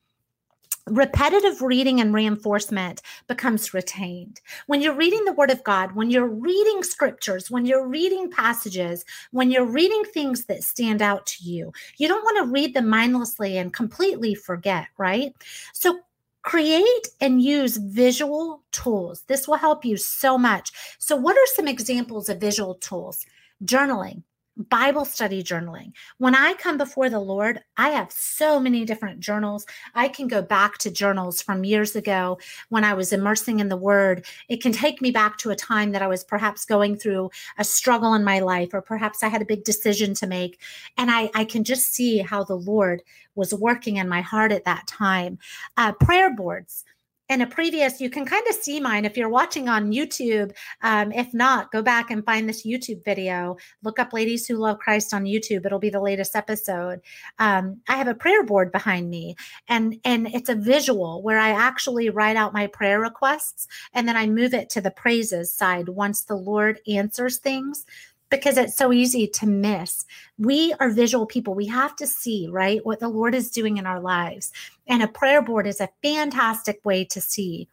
repetitive 0.90 1.62
reading 1.62 2.00
and 2.00 2.14
reinforcement 2.14 3.02
becomes 3.28 3.74
retained. 3.74 4.42
When 4.68 4.82
you're 4.82 4.96
reading 4.96 5.26
the 5.26 5.34
Word 5.34 5.52
of 5.52 5.64
God, 5.64 5.96
when 5.96 6.10
you're 6.10 6.28
reading 6.28 6.84
scriptures, 6.84 7.50
when 7.50 7.66
you're 7.66 7.88
reading 7.88 8.30
passages, 8.30 9.06
when 9.32 9.52
you're 9.52 9.66
reading 9.66 10.04
things 10.06 10.46
that 10.46 10.64
stand 10.64 11.02
out 11.02 11.26
to 11.28 11.44
you, 11.44 11.72
you 11.98 12.08
don't 12.08 12.24
want 12.24 12.38
to 12.46 12.52
read 12.52 12.74
them 12.74 12.88
mindlessly 12.88 13.58
and 13.58 13.74
completely 13.74 14.36
forget, 14.36 14.88
right? 14.98 15.34
So 15.74 16.00
create 16.42 17.08
and 17.22 17.42
use 17.42 17.78
visual 17.78 18.64
tools. 18.72 19.24
This 19.28 19.48
will 19.48 19.58
help 19.58 19.86
you 19.86 19.98
so 19.98 20.38
much. 20.38 20.72
So, 20.98 21.16
what 21.16 21.38
are 21.38 21.56
some 21.56 21.68
examples 21.68 22.30
of 22.30 22.40
visual 22.40 22.76
tools? 22.76 23.26
Journaling, 23.64 24.24
Bible 24.68 25.06
study 25.06 25.42
journaling. 25.42 25.94
When 26.18 26.36
I 26.36 26.54
come 26.54 26.78
before 26.78 27.10
the 27.10 27.20
Lord, 27.20 27.62
I 27.78 27.90
have 27.90 28.12
so 28.12 28.60
many 28.60 28.84
different 28.84 29.22
journals. 29.22 29.66
I 29.96 30.10
can 30.10 30.28
go 30.28 30.42
back 30.42 30.78
to 30.80 30.92
journals 30.92 31.42
from 31.42 31.64
years 31.64 31.96
ago 31.96 32.40
when 32.68 32.84
I 32.84 32.94
was 32.94 33.14
immersing 33.14 33.62
in 33.62 33.70
the 33.70 33.78
Word. 33.78 34.26
It 34.50 34.62
can 34.62 34.74
take 34.74 35.02
me 35.02 35.12
back 35.12 35.38
to 35.38 35.52
a 35.52 35.56
time 35.56 35.94
that 35.94 36.02
I 36.02 36.08
was 36.08 36.26
perhaps 36.26 36.66
going 36.66 36.98
through 36.98 37.30
a 37.58 37.64
struggle 37.64 38.14
in 38.16 38.24
my 38.26 38.40
life, 38.40 38.74
or 38.74 38.82
perhaps 38.82 39.24
I 39.24 39.30
had 39.30 39.42
a 39.42 39.46
big 39.46 39.64
decision 39.64 40.14
to 40.16 40.28
make. 40.28 40.60
And 40.98 41.10
I, 41.10 41.30
I 41.34 41.46
can 41.46 41.64
just 41.64 41.94
see 41.94 42.18
how 42.18 42.44
the 42.44 42.58
Lord 42.58 43.02
was 43.36 43.54
working 43.54 43.96
in 43.96 44.10
my 44.10 44.20
heart 44.20 44.52
at 44.52 44.66
that 44.66 44.88
time. 44.88 45.40
Uh, 45.78 45.94
prayer 45.94 46.36
boards 46.36 46.84
in 47.30 47.42
a 47.42 47.48
previous, 47.48 48.02
you 48.02 48.10
can 48.10 48.26
kind 48.26 48.46
of 48.48 48.56
see 48.56 48.80
mine 48.80 49.06
if 49.06 49.16
you're 49.16 49.30
watching 49.30 49.70
on 49.70 49.92
YouTube. 49.92 50.52
Um, 50.82 51.12
if 51.12 51.32
not, 51.32 51.72
go 51.72 51.84
back 51.84 52.10
and 52.10 52.26
find 52.26 52.50
this 52.50 52.66
YouTube 52.66 53.06
video. 53.06 53.56
Look 53.84 54.00
up 54.00 54.14
Ladies 54.14 54.48
Who 54.48 54.56
Love 54.56 54.80
Christ 54.80 55.14
on 55.14 55.26
YouTube. 55.26 55.64
It'll 55.64 55.78
be 55.80 55.92
the 55.92 56.02
latest 56.02 56.36
episode. 56.36 57.02
Um, 57.38 57.82
I 57.88 57.98
have 57.98 58.08
a 58.08 58.16
prayer 58.16 58.44
board 58.44 58.72
behind 58.72 59.12
me, 59.12 59.36
and 59.68 60.00
and 60.04 60.28
it's 60.28 60.50
a 60.50 60.56
visual 60.56 61.22
where 61.22 61.38
I 61.38 61.50
actually 61.50 62.10
write 62.10 62.36
out 62.36 62.52
my 62.52 62.66
prayer 62.66 63.00
requests, 63.00 63.68
and 63.94 64.08
then 64.08 64.18
I 64.18 64.26
move 64.26 64.56
it 64.56 64.70
to 64.72 64.82
the 64.82 64.92
praises 64.92 65.54
side 65.54 65.90
once 65.90 66.24
the 66.24 66.36
Lord 66.36 66.80
answers 66.88 67.38
things 67.38 67.86
because 68.30 68.58
it's 68.58 68.78
so 68.78 68.94
easy 68.94 69.28
to 69.28 69.48
miss. 69.48 70.06
We 70.38 70.74
are 70.80 70.90
visual 70.90 71.26
people. 71.26 71.54
We 71.54 71.66
have 71.68 71.96
to 71.98 72.08
see, 72.08 72.48
right, 72.50 72.86
what 72.86 73.00
the 73.00 73.10
Lord 73.10 73.34
is 73.34 73.50
doing 73.50 73.78
in 73.78 73.86
our 73.86 74.00
lives. 74.00 74.52
And 74.88 75.04
a 75.04 75.08
prayer 75.08 75.42
board 75.42 75.68
is 75.68 75.82
a 75.82 75.90
fantastic 76.02 76.80
way 76.84 77.06
to 77.06 77.22
see. 77.22 77.68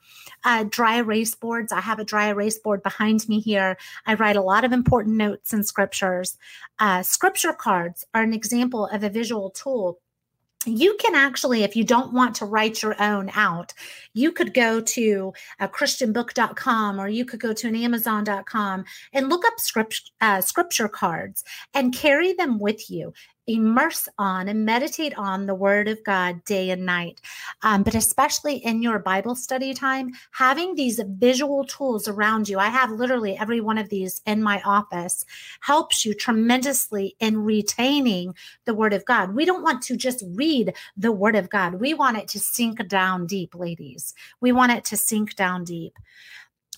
Uh, 0.44 0.64
dry 0.68 0.96
erase 0.96 1.34
boards. 1.34 1.72
I 1.72 1.80
have 1.80 1.98
a 1.98 2.04
dry 2.04 2.28
erase 2.28 2.58
board 2.58 2.82
behind 2.82 3.28
me 3.28 3.40
here. 3.40 3.76
I 4.06 4.14
write 4.14 4.36
a 4.36 4.42
lot 4.42 4.64
of 4.64 4.72
important 4.72 5.16
notes 5.16 5.52
and 5.52 5.66
scriptures. 5.66 6.36
Uh, 6.78 7.02
scripture 7.02 7.52
cards 7.52 8.06
are 8.14 8.22
an 8.22 8.34
example 8.34 8.86
of 8.86 9.02
a 9.02 9.10
visual 9.10 9.50
tool 9.50 9.98
you 10.66 10.96
can 11.00 11.14
actually, 11.14 11.62
if 11.62 11.76
you 11.76 11.84
don't 11.84 12.12
want 12.12 12.34
to 12.36 12.44
write 12.44 12.82
your 12.82 13.00
own 13.00 13.30
out, 13.34 13.72
you 14.14 14.32
could 14.32 14.52
go 14.52 14.80
to 14.80 15.32
a 15.60 15.68
christianbook.com 15.68 17.00
or 17.00 17.08
you 17.08 17.24
could 17.24 17.40
go 17.40 17.52
to 17.52 17.68
an 17.68 17.76
amazon.com 17.76 18.84
and 19.12 19.28
look 19.28 19.44
up 19.46 19.58
script, 19.58 20.10
uh, 20.20 20.40
scripture 20.40 20.88
cards 20.88 21.44
and 21.74 21.94
carry 21.94 22.32
them 22.32 22.58
with 22.58 22.90
you 22.90 23.12
immerse 23.46 24.08
on 24.18 24.48
and 24.48 24.64
meditate 24.64 25.16
on 25.16 25.46
the 25.46 25.54
Word 25.54 25.88
of 25.88 26.02
God 26.04 26.44
day 26.44 26.70
and 26.70 26.84
night. 26.84 27.20
Um, 27.62 27.82
but 27.82 27.94
especially 27.94 28.56
in 28.56 28.82
your 28.82 28.98
Bible 28.98 29.34
study 29.34 29.74
time, 29.74 30.12
having 30.32 30.74
these 30.74 31.00
visual 31.18 31.64
tools 31.64 32.08
around 32.08 32.48
you, 32.48 32.58
I 32.58 32.68
have 32.68 32.90
literally 32.90 33.36
every 33.36 33.60
one 33.60 33.78
of 33.78 33.88
these 33.88 34.20
in 34.26 34.42
my 34.42 34.60
office, 34.62 35.24
helps 35.60 36.04
you 36.04 36.14
tremendously 36.14 37.16
in 37.20 37.38
retaining 37.38 38.34
the 38.64 38.74
Word 38.74 38.92
of 38.92 39.04
God. 39.04 39.34
We 39.34 39.44
don't 39.44 39.62
want 39.62 39.82
to 39.82 39.96
just 39.96 40.24
read 40.28 40.74
the 40.96 41.12
Word 41.12 41.36
of 41.36 41.50
God, 41.50 41.74
we 41.74 41.94
want 41.94 42.18
it 42.18 42.28
to 42.28 42.40
sink 42.40 42.86
down 42.88 43.26
deep, 43.26 43.54
ladies. 43.54 44.14
We 44.40 44.52
want 44.52 44.72
it 44.72 44.84
to 44.86 44.96
sink 44.96 45.36
down 45.36 45.64
deep 45.64 45.98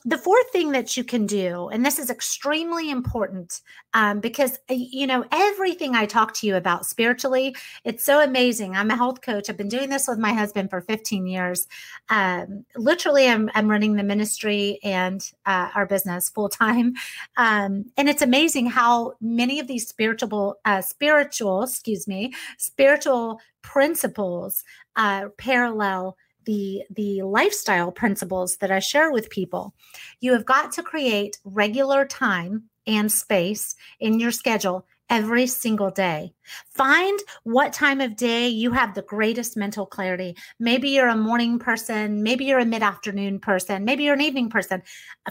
the 0.08 0.16
fourth 0.16 0.48
thing 0.50 0.72
that 0.72 0.96
you 0.96 1.04
can 1.04 1.26
do, 1.26 1.68
and 1.68 1.84
this 1.84 1.98
is 1.98 2.08
extremely 2.08 2.90
important 2.90 3.60
um, 3.92 4.20
because, 4.20 4.58
uh, 4.70 4.74
you 4.74 5.06
know, 5.06 5.26
everything 5.30 5.94
I 5.94 6.06
talk 6.06 6.32
to 6.34 6.46
you 6.46 6.56
about 6.56 6.86
spiritually, 6.86 7.54
it's 7.84 8.04
so 8.04 8.22
amazing. 8.22 8.74
I'm 8.74 8.90
a 8.90 8.96
health 8.96 9.20
coach. 9.20 9.50
I've 9.50 9.58
been 9.58 9.68
doing 9.68 9.90
this 9.90 10.08
with 10.08 10.18
my 10.18 10.32
husband 10.32 10.70
for 10.70 10.80
15 10.80 11.26
years. 11.26 11.66
Um, 12.08 12.64
literally, 12.74 13.28
I'm, 13.28 13.50
I'm 13.54 13.68
running 13.70 13.96
the 13.96 14.02
ministry 14.02 14.78
and 14.82 15.20
uh, 15.44 15.68
our 15.74 15.84
business 15.84 16.30
full 16.30 16.48
time. 16.48 16.94
Um, 17.36 17.84
and 17.96 18.08
it's 18.08 18.22
amazing 18.22 18.66
how 18.66 19.14
many 19.20 19.60
of 19.60 19.68
these 19.68 19.86
spiritual, 19.86 20.56
uh, 20.64 20.80
spiritual, 20.80 21.62
excuse 21.62 22.08
me, 22.08 22.32
spiritual 22.56 23.40
principles 23.62 24.64
uh, 24.96 25.28
parallel 25.36 26.16
the 26.48 26.82
the 26.88 27.22
lifestyle 27.22 27.92
principles 27.92 28.56
that 28.56 28.70
I 28.70 28.78
share 28.78 29.12
with 29.12 29.28
people. 29.28 29.74
You 30.20 30.32
have 30.32 30.46
got 30.46 30.72
to 30.72 30.82
create 30.82 31.36
regular 31.44 32.06
time 32.06 32.64
and 32.86 33.12
space 33.12 33.76
in 34.00 34.18
your 34.18 34.30
schedule 34.30 34.86
every 35.10 35.46
single 35.46 35.90
day. 35.90 36.32
Find 36.70 37.18
what 37.44 37.74
time 37.74 38.00
of 38.00 38.16
day 38.16 38.48
you 38.48 38.72
have 38.72 38.94
the 38.94 39.02
greatest 39.02 39.58
mental 39.58 39.84
clarity. 39.84 40.36
Maybe 40.58 40.88
you're 40.88 41.08
a 41.08 41.16
morning 41.16 41.58
person, 41.58 42.22
maybe 42.22 42.46
you're 42.46 42.58
a 42.58 42.64
mid-afternoon 42.64 43.40
person, 43.40 43.84
maybe 43.84 44.04
you're 44.04 44.14
an 44.14 44.22
evening 44.22 44.48
person. 44.48 44.82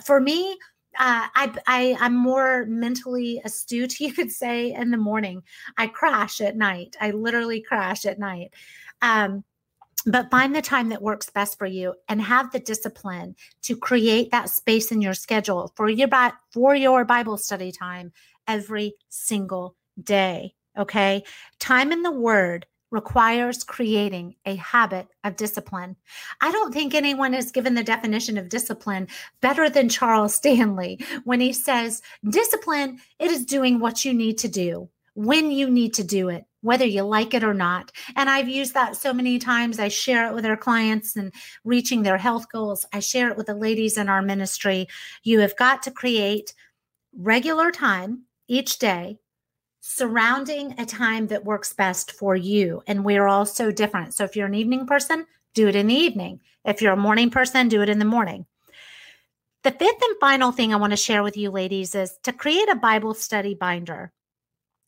For 0.05 0.19
me, 0.19 0.51
uh, 0.99 1.25
I, 1.35 1.51
I 1.65 1.97
I'm 1.99 2.15
more 2.15 2.65
mentally 2.67 3.41
astute, 3.43 3.99
you 3.99 4.13
could 4.13 4.31
say, 4.31 4.71
in 4.71 4.91
the 4.91 4.97
morning. 4.97 5.41
I 5.77 5.87
crash 5.87 6.41
at 6.41 6.55
night. 6.55 6.95
I 7.01 7.09
literally 7.09 7.61
crash 7.61 8.05
at 8.05 8.19
night. 8.19 8.53
Um, 9.01 9.43
but 10.07 10.31
find 10.31 10.55
the 10.55 10.61
time 10.61 10.89
that 10.89 11.01
works 11.01 11.29
best 11.29 11.59
for 11.59 11.65
you 11.65 11.93
and 12.07 12.21
have 12.21 12.51
the 12.51 12.59
discipline 12.59 13.35
to 13.61 13.75
create 13.75 14.31
that 14.31 14.49
space 14.49 14.91
in 14.91 15.01
your 15.01 15.13
schedule 15.13 15.71
for 15.75 15.89
your 15.89 16.07
for 16.51 16.75
your 16.75 17.05
bible 17.05 17.37
study 17.37 17.71
time 17.71 18.11
every 18.47 18.93
single 19.09 19.75
day 20.01 20.53
okay 20.77 21.23
time 21.59 21.91
in 21.91 22.01
the 22.01 22.11
word 22.11 22.65
requires 22.89 23.63
creating 23.63 24.33
a 24.45 24.55
habit 24.55 25.07
of 25.25 25.35
discipline. 25.35 25.95
I 26.39 26.53
don't 26.53 26.73
think 26.73 26.93
anyone 26.93 27.33
has 27.33 27.51
given 27.51 27.73
the 27.73 27.83
definition 27.83 28.37
of 28.37 28.47
discipline 28.47 29.09
better 29.41 29.69
than 29.69 29.89
Charles 29.89 30.35
Stanley 30.35 30.99
when 31.25 31.41
he 31.41 31.51
says, 31.51 32.01
discipline, 32.29 32.99
it 33.19 33.29
is 33.29 33.45
doing 33.45 33.79
what 33.79 34.05
you 34.05 34.13
need 34.13 34.37
to 34.37 34.47
do 34.47 34.89
when 35.15 35.51
you 35.51 35.69
need 35.69 35.95
to 35.95 36.03
do 36.03 36.29
it 36.29 36.45
whether 36.61 36.85
you 36.85 37.03
like 37.03 37.33
it 37.33 37.43
or 37.43 37.53
not. 37.53 37.91
And 38.15 38.29
I've 38.29 38.49
used 38.49 38.73
that 38.73 38.95
so 38.95 39.13
many 39.13 39.39
times. 39.39 39.79
I 39.79 39.87
share 39.87 40.27
it 40.27 40.33
with 40.33 40.45
our 40.45 40.57
clients 40.57 41.15
and 41.15 41.33
reaching 41.63 42.03
their 42.03 42.17
health 42.17 42.51
goals. 42.51 42.85
I 42.91 42.99
share 42.99 43.29
it 43.29 43.37
with 43.37 43.47
the 43.47 43.55
ladies 43.55 43.97
in 43.97 44.09
our 44.09 44.21
ministry. 44.21 44.87
You 45.23 45.39
have 45.39 45.55
got 45.55 45.83
to 45.83 45.91
create 45.91 46.53
regular 47.15 47.71
time 47.71 48.23
each 48.47 48.79
day 48.79 49.19
surrounding 49.81 50.75
a 50.77 50.85
time 50.85 51.27
that 51.27 51.45
works 51.45 51.71
best 51.71 52.11
for 52.11 52.35
you. 52.35 52.83
And 52.87 53.05
we're 53.05 53.27
all 53.27 53.45
so 53.45 53.71
different. 53.71 54.13
So 54.13 54.25
if 54.25 54.35
you're 54.35 54.47
an 54.47 54.55
evening 54.55 54.85
person, 54.85 55.25
do 55.53 55.67
it 55.67 55.75
in 55.75 55.87
the 55.87 55.93
evening. 55.95 56.41
If 56.65 56.81
you're 56.81 56.93
a 56.93 56.97
morning 56.97 57.29
person, 57.29 57.69
do 57.69 57.81
it 57.81 57.89
in 57.89 57.99
the 57.99 58.05
morning. 58.05 58.45
The 59.63 59.71
fifth 59.71 60.01
and 60.01 60.17
final 60.19 60.51
thing 60.51 60.73
I 60.73 60.77
want 60.77 60.91
to 60.91 60.97
share 60.97 61.23
with 61.23 61.37
you, 61.37 61.51
ladies, 61.51 61.95
is 61.95 62.17
to 62.23 62.33
create 62.33 62.69
a 62.69 62.75
Bible 62.75 63.13
study 63.13 63.53
binder. 63.53 64.11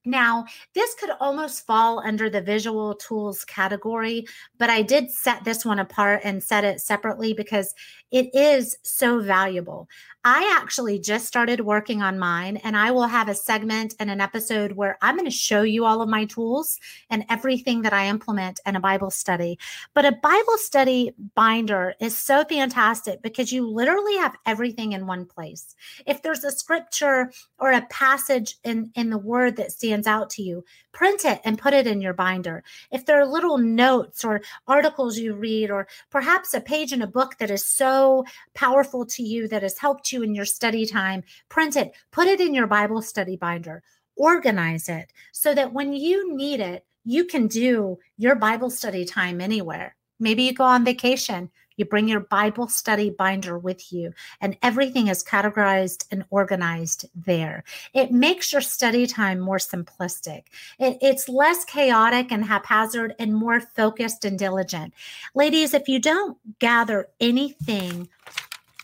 Now, 0.05 0.45
this 0.73 0.95
could 0.95 1.11
almost 1.19 1.65
fall 1.67 1.99
under 1.99 2.29
the 2.29 2.41
visual 2.41 2.95
tools 2.95 3.43
category, 3.43 4.25
but 4.57 4.69
I 4.69 4.81
did 4.81 5.11
set 5.11 5.43
this 5.43 5.65
one 5.65 5.79
apart 5.79 6.21
and 6.23 6.41
set 6.41 6.63
it 6.63 6.79
separately 6.79 7.33
because 7.33 7.73
it 8.11 8.33
is 8.33 8.77
so 8.83 9.19
valuable. 9.19 9.87
I 10.25 10.53
actually 10.59 10.99
just 10.99 11.27
started 11.27 11.61
working 11.61 12.01
on 12.01 12.19
mine, 12.19 12.57
and 12.57 12.75
I 12.75 12.91
will 12.91 13.07
have 13.07 13.29
a 13.29 13.35
segment 13.35 13.95
and 13.99 14.09
an 14.09 14.19
episode 14.19 14.73
where 14.73 14.97
I'm 15.01 15.15
going 15.15 15.25
to 15.25 15.31
show 15.31 15.61
you 15.61 15.85
all 15.85 16.01
of 16.01 16.09
my 16.09 16.25
tools 16.25 16.77
and 17.09 17.23
everything 17.29 17.83
that 17.83 17.93
I 17.93 18.07
implement 18.07 18.59
in 18.65 18.75
a 18.75 18.81
Bible 18.81 19.11
study. 19.11 19.57
But 19.93 20.05
a 20.05 20.11
Bible 20.11 20.57
study 20.57 21.13
binder 21.35 21.93
is 22.01 22.17
so 22.17 22.43
fantastic 22.43 23.21
because 23.21 23.53
you 23.53 23.65
literally 23.65 24.17
have 24.17 24.35
everything 24.45 24.91
in 24.91 25.07
one 25.07 25.25
place. 25.25 25.73
If 26.05 26.21
there's 26.21 26.43
a 26.43 26.51
scripture 26.51 27.31
or 27.57 27.71
a 27.71 27.87
passage 27.89 28.57
in, 28.65 28.91
in 28.95 29.11
the 29.11 29.17
word 29.17 29.55
that 29.55 29.71
stands 29.71 30.05
out 30.05 30.29
to 30.31 30.41
you, 30.41 30.65
print 30.99 31.23
it 31.23 31.39
and 31.45 31.57
put 31.57 31.73
it 31.73 31.87
in 31.87 32.01
your 32.01 32.11
binder. 32.11 32.61
If 32.91 33.05
there 33.05 33.21
are 33.21 33.25
little 33.25 33.57
notes 33.57 34.25
or 34.25 34.41
articles 34.67 35.17
you 35.17 35.33
read, 35.33 35.71
or 35.71 35.87
perhaps 36.09 36.53
a 36.53 36.59
page 36.59 36.91
in 36.91 37.01
a 37.01 37.07
book 37.07 37.37
that 37.37 37.49
is 37.49 37.65
so 37.65 38.25
powerful 38.53 39.05
to 39.05 39.23
you 39.23 39.47
that 39.47 39.63
has 39.63 39.77
helped 39.77 40.11
you 40.11 40.23
in 40.23 40.35
your 40.35 40.43
study 40.43 40.85
time, 40.85 41.23
print 41.47 41.77
it, 41.77 41.93
put 42.11 42.27
it 42.27 42.41
in 42.41 42.53
your 42.53 42.67
Bible 42.67 43.01
study 43.01 43.37
binder, 43.37 43.81
organize 44.17 44.89
it 44.89 45.13
so 45.31 45.55
that 45.55 45.71
when 45.71 45.93
you 45.93 46.35
need 46.35 46.59
it, 46.59 46.85
you 47.05 47.23
can 47.23 47.47
do 47.47 47.97
your 48.17 48.35
Bible 48.35 48.69
study 48.69 49.05
time 49.05 49.39
anywhere. 49.39 49.95
Maybe 50.19 50.43
you 50.43 50.53
go 50.53 50.65
on 50.65 50.83
vacation, 50.83 51.49
you 51.79 51.85
bring 51.85 52.07
your 52.07 52.19
Bible 52.19 52.67
study 52.67 53.09
binder 53.09 53.57
with 53.57 53.91
you, 53.91 54.13
and 54.41 54.57
everything 54.61 55.07
is 55.07 55.23
categorized 55.23 56.05
and 56.11 56.25
organized 56.29 57.05
there. 57.15 57.63
It 57.93 58.11
makes 58.11 58.51
your 58.51 58.61
study 58.61 59.07
time 59.07 59.39
more 59.39 59.57
simplistic. 59.57 60.43
It, 60.77 60.97
it's 61.01 61.29
less 61.29 61.65
chaotic 61.65 62.31
and 62.31 62.45
haphazard 62.45 63.15
and 63.17 63.33
more 63.33 63.61
focused 63.61 64.25
and 64.25 64.37
diligent. 64.37 64.93
Ladies, 65.33 65.73
if 65.73 65.87
you 65.87 65.99
don't 65.99 66.37
gather 66.59 67.07
anything 67.19 68.09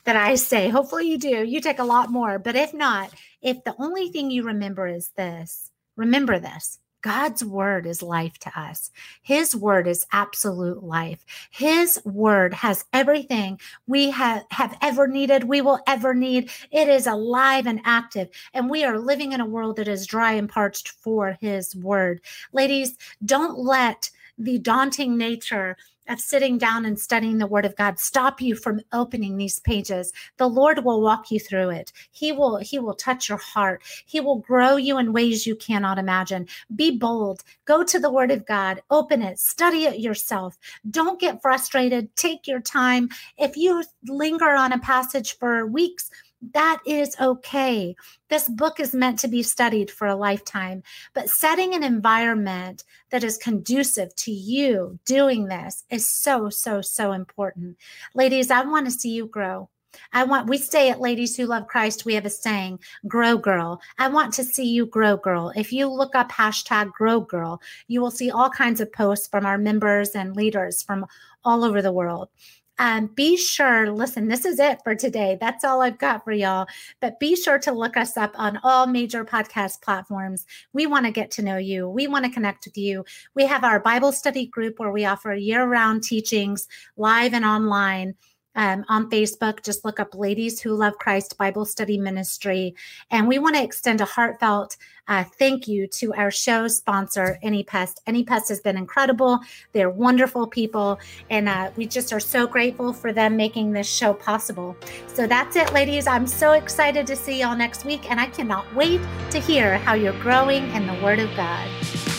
that 0.05 0.15
I 0.15 0.35
say, 0.35 0.69
hopefully 0.69 1.09
you 1.09 1.17
do, 1.17 1.43
you 1.43 1.59
take 1.59 1.79
a 1.79 1.83
lot 1.83 2.09
more. 2.11 2.39
But 2.39 2.55
if 2.55 2.73
not, 2.73 3.13
if 3.41 3.63
the 3.63 3.75
only 3.79 4.09
thing 4.09 4.31
you 4.31 4.43
remember 4.43 4.87
is 4.87 5.09
this, 5.09 5.71
remember 5.95 6.39
this 6.39 6.79
God's 7.05 7.45
word 7.45 7.85
is 7.85 8.01
life 8.01 8.39
to 8.39 8.59
us. 8.59 8.89
His 9.21 9.55
word 9.55 9.87
is 9.87 10.07
absolute 10.11 10.81
life. 10.81 11.23
His 11.51 12.01
word 12.03 12.55
has 12.55 12.83
everything 12.93 13.59
we 13.85 14.09
have, 14.09 14.43
have 14.49 14.75
ever 14.81 15.05
needed, 15.05 15.43
we 15.43 15.61
will 15.61 15.79
ever 15.85 16.15
need. 16.15 16.49
It 16.71 16.89
is 16.89 17.05
alive 17.05 17.67
and 17.67 17.79
active. 17.85 18.29
And 18.55 18.71
we 18.71 18.83
are 18.83 18.97
living 18.97 19.33
in 19.33 19.39
a 19.39 19.45
world 19.45 19.75
that 19.75 19.87
is 19.87 20.07
dry 20.07 20.31
and 20.31 20.49
parched 20.49 20.89
for 20.89 21.37
his 21.39 21.75
word. 21.75 22.21
Ladies, 22.53 22.97
don't 23.23 23.59
let 23.59 24.09
the 24.39 24.57
daunting 24.57 25.15
nature 25.15 25.77
of 26.07 26.19
sitting 26.19 26.57
down 26.57 26.85
and 26.85 26.99
studying 26.99 27.37
the 27.37 27.47
word 27.47 27.65
of 27.65 27.75
god 27.75 27.99
stop 27.99 28.41
you 28.41 28.55
from 28.55 28.81
opening 28.93 29.37
these 29.37 29.59
pages. 29.59 30.11
The 30.37 30.47
lord 30.47 30.83
will 30.83 31.01
walk 31.01 31.31
you 31.31 31.39
through 31.39 31.69
it. 31.71 31.91
He 32.11 32.31
will 32.31 32.57
he 32.57 32.79
will 32.79 32.93
touch 32.93 33.29
your 33.29 33.37
heart. 33.37 33.83
He 34.05 34.19
will 34.19 34.39
grow 34.39 34.75
you 34.75 34.97
in 34.97 35.13
ways 35.13 35.45
you 35.47 35.55
cannot 35.55 35.97
imagine. 35.97 36.47
Be 36.75 36.97
bold. 36.97 37.43
Go 37.65 37.83
to 37.83 37.99
the 37.99 38.11
word 38.11 38.31
of 38.31 38.45
god. 38.45 38.81
Open 38.89 39.21
it. 39.21 39.39
Study 39.39 39.85
it 39.85 39.99
yourself. 39.99 40.57
Don't 40.89 41.19
get 41.19 41.41
frustrated. 41.41 42.15
Take 42.15 42.47
your 42.47 42.61
time. 42.61 43.09
If 43.37 43.57
you 43.57 43.83
linger 44.07 44.51
on 44.51 44.71
a 44.71 44.79
passage 44.79 45.37
for 45.37 45.65
weeks 45.65 46.09
that 46.53 46.79
is 46.85 47.15
okay. 47.19 47.95
This 48.29 48.47
book 48.47 48.79
is 48.79 48.93
meant 48.93 49.19
to 49.19 49.27
be 49.27 49.43
studied 49.43 49.89
for 49.89 50.07
a 50.07 50.15
lifetime, 50.15 50.83
but 51.13 51.29
setting 51.29 51.73
an 51.73 51.83
environment 51.83 52.83
that 53.11 53.23
is 53.23 53.37
conducive 53.37 54.15
to 54.15 54.31
you 54.31 54.99
doing 55.05 55.45
this 55.45 55.83
is 55.89 56.07
so, 56.07 56.49
so, 56.49 56.81
so 56.81 57.11
important. 57.11 57.77
Ladies, 58.13 58.51
I 58.51 58.63
want 58.63 58.85
to 58.85 58.91
see 58.91 59.11
you 59.11 59.27
grow. 59.27 59.69
I 60.11 60.25
want, 60.25 60.49
we 60.49 60.57
stay 60.57 60.89
at 60.89 60.99
Ladies 60.99 61.37
Who 61.37 61.45
Love 61.45 61.67
Christ. 61.67 62.05
We 62.05 62.15
have 62.15 62.25
a 62.25 62.29
saying, 62.29 62.79
grow 63.07 63.37
girl. 63.37 63.79
I 63.97 64.09
want 64.09 64.33
to 64.33 64.43
see 64.43 64.65
you 64.65 64.85
grow 64.85 65.15
girl. 65.15 65.53
If 65.55 65.71
you 65.71 65.87
look 65.87 66.15
up 66.15 66.31
hashtag 66.31 66.91
grow 66.91 67.21
girl, 67.21 67.61
you 67.87 68.01
will 68.01 68.11
see 68.11 68.29
all 68.29 68.49
kinds 68.49 68.81
of 68.81 68.91
posts 68.91 69.27
from 69.27 69.45
our 69.45 69.57
members 69.57 70.09
and 70.09 70.35
leaders 70.35 70.83
from 70.83 71.05
all 71.45 71.63
over 71.63 71.81
the 71.81 71.93
world. 71.93 72.29
Um, 72.77 73.07
be 73.07 73.37
sure, 73.37 73.91
listen, 73.91 74.27
this 74.27 74.43
is 74.43 74.59
it 74.59 74.79
for 74.83 74.95
today. 74.95 75.37
That's 75.39 75.63
all 75.63 75.81
I've 75.81 75.97
got 75.97 76.23
for 76.23 76.31
y'all. 76.31 76.67
But 76.99 77.19
be 77.19 77.35
sure 77.35 77.59
to 77.59 77.71
look 77.71 77.95
us 77.95 78.17
up 78.17 78.33
on 78.35 78.59
all 78.63 78.85
major 78.85 79.23
podcast 79.23 79.81
platforms. 79.81 80.45
We 80.73 80.85
want 80.85 81.05
to 81.05 81.11
get 81.11 81.31
to 81.31 81.41
know 81.41 81.57
you, 81.57 81.87
we 81.89 82.07
want 82.07 82.25
to 82.25 82.31
connect 82.31 82.65
with 82.65 82.77
you. 82.77 83.05
We 83.33 83.45
have 83.45 83.63
our 83.63 83.79
Bible 83.79 84.11
study 84.11 84.45
group 84.45 84.79
where 84.79 84.91
we 84.91 85.05
offer 85.05 85.33
year 85.33 85.65
round 85.65 86.03
teachings 86.03 86.67
live 86.97 87.33
and 87.33 87.45
online. 87.45 88.15
Um, 88.55 88.85
on 88.89 89.09
Facebook. 89.09 89.63
Just 89.63 89.85
look 89.85 89.99
up 89.99 90.15
Ladies 90.15 90.61
Who 90.61 90.73
Love 90.73 90.97
Christ 90.97 91.37
Bible 91.37 91.65
Study 91.65 91.97
Ministry. 91.97 92.75
And 93.11 93.27
we 93.27 93.39
want 93.39 93.55
to 93.55 93.63
extend 93.63 94.01
a 94.01 94.05
heartfelt 94.05 94.77
uh, 95.07 95.23
thank 95.37 95.67
you 95.67 95.87
to 95.87 96.13
our 96.13 96.31
show 96.31 96.67
sponsor, 96.67 97.37
AnyPest. 97.43 97.97
AnyPest 98.07 98.49
has 98.49 98.59
been 98.59 98.77
incredible. 98.77 99.39
They're 99.71 99.89
wonderful 99.89 100.47
people. 100.47 100.99
And 101.29 101.47
uh, 101.47 101.71
we 101.75 101.85
just 101.85 102.11
are 102.11 102.19
so 102.19 102.47
grateful 102.47 102.91
for 102.91 103.13
them 103.13 103.37
making 103.37 103.71
this 103.71 103.87
show 103.87 104.13
possible. 104.13 104.75
So 105.07 105.27
that's 105.27 105.55
it, 105.55 105.73
ladies. 105.73 106.07
I'm 106.07 106.27
so 106.27 106.53
excited 106.53 107.05
to 107.07 107.15
see 107.15 107.41
y'all 107.41 107.55
next 107.55 107.85
week. 107.85 108.09
And 108.09 108.19
I 108.19 108.27
cannot 108.27 108.73
wait 108.73 109.01
to 109.31 109.39
hear 109.39 109.77
how 109.79 109.93
you're 109.93 110.19
growing 110.21 110.69
in 110.71 110.87
the 110.87 110.95
Word 111.03 111.19
of 111.19 111.29
God. 111.35 112.14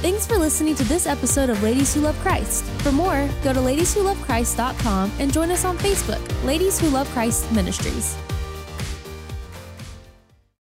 Thanks 0.00 0.28
for 0.28 0.38
listening 0.38 0.76
to 0.76 0.84
this 0.84 1.08
episode 1.08 1.50
of 1.50 1.60
Ladies 1.60 1.92
Who 1.92 2.02
Love 2.02 2.16
Christ. 2.20 2.62
For 2.82 2.92
more, 2.92 3.28
go 3.42 3.52
to 3.52 3.58
ladieswholovechrist.com 3.58 5.10
and 5.18 5.32
join 5.32 5.50
us 5.50 5.64
on 5.64 5.76
Facebook, 5.76 6.44
Ladies 6.44 6.78
Who 6.78 6.88
Love 6.88 7.08
Christ 7.08 7.50
Ministries. 7.50 8.16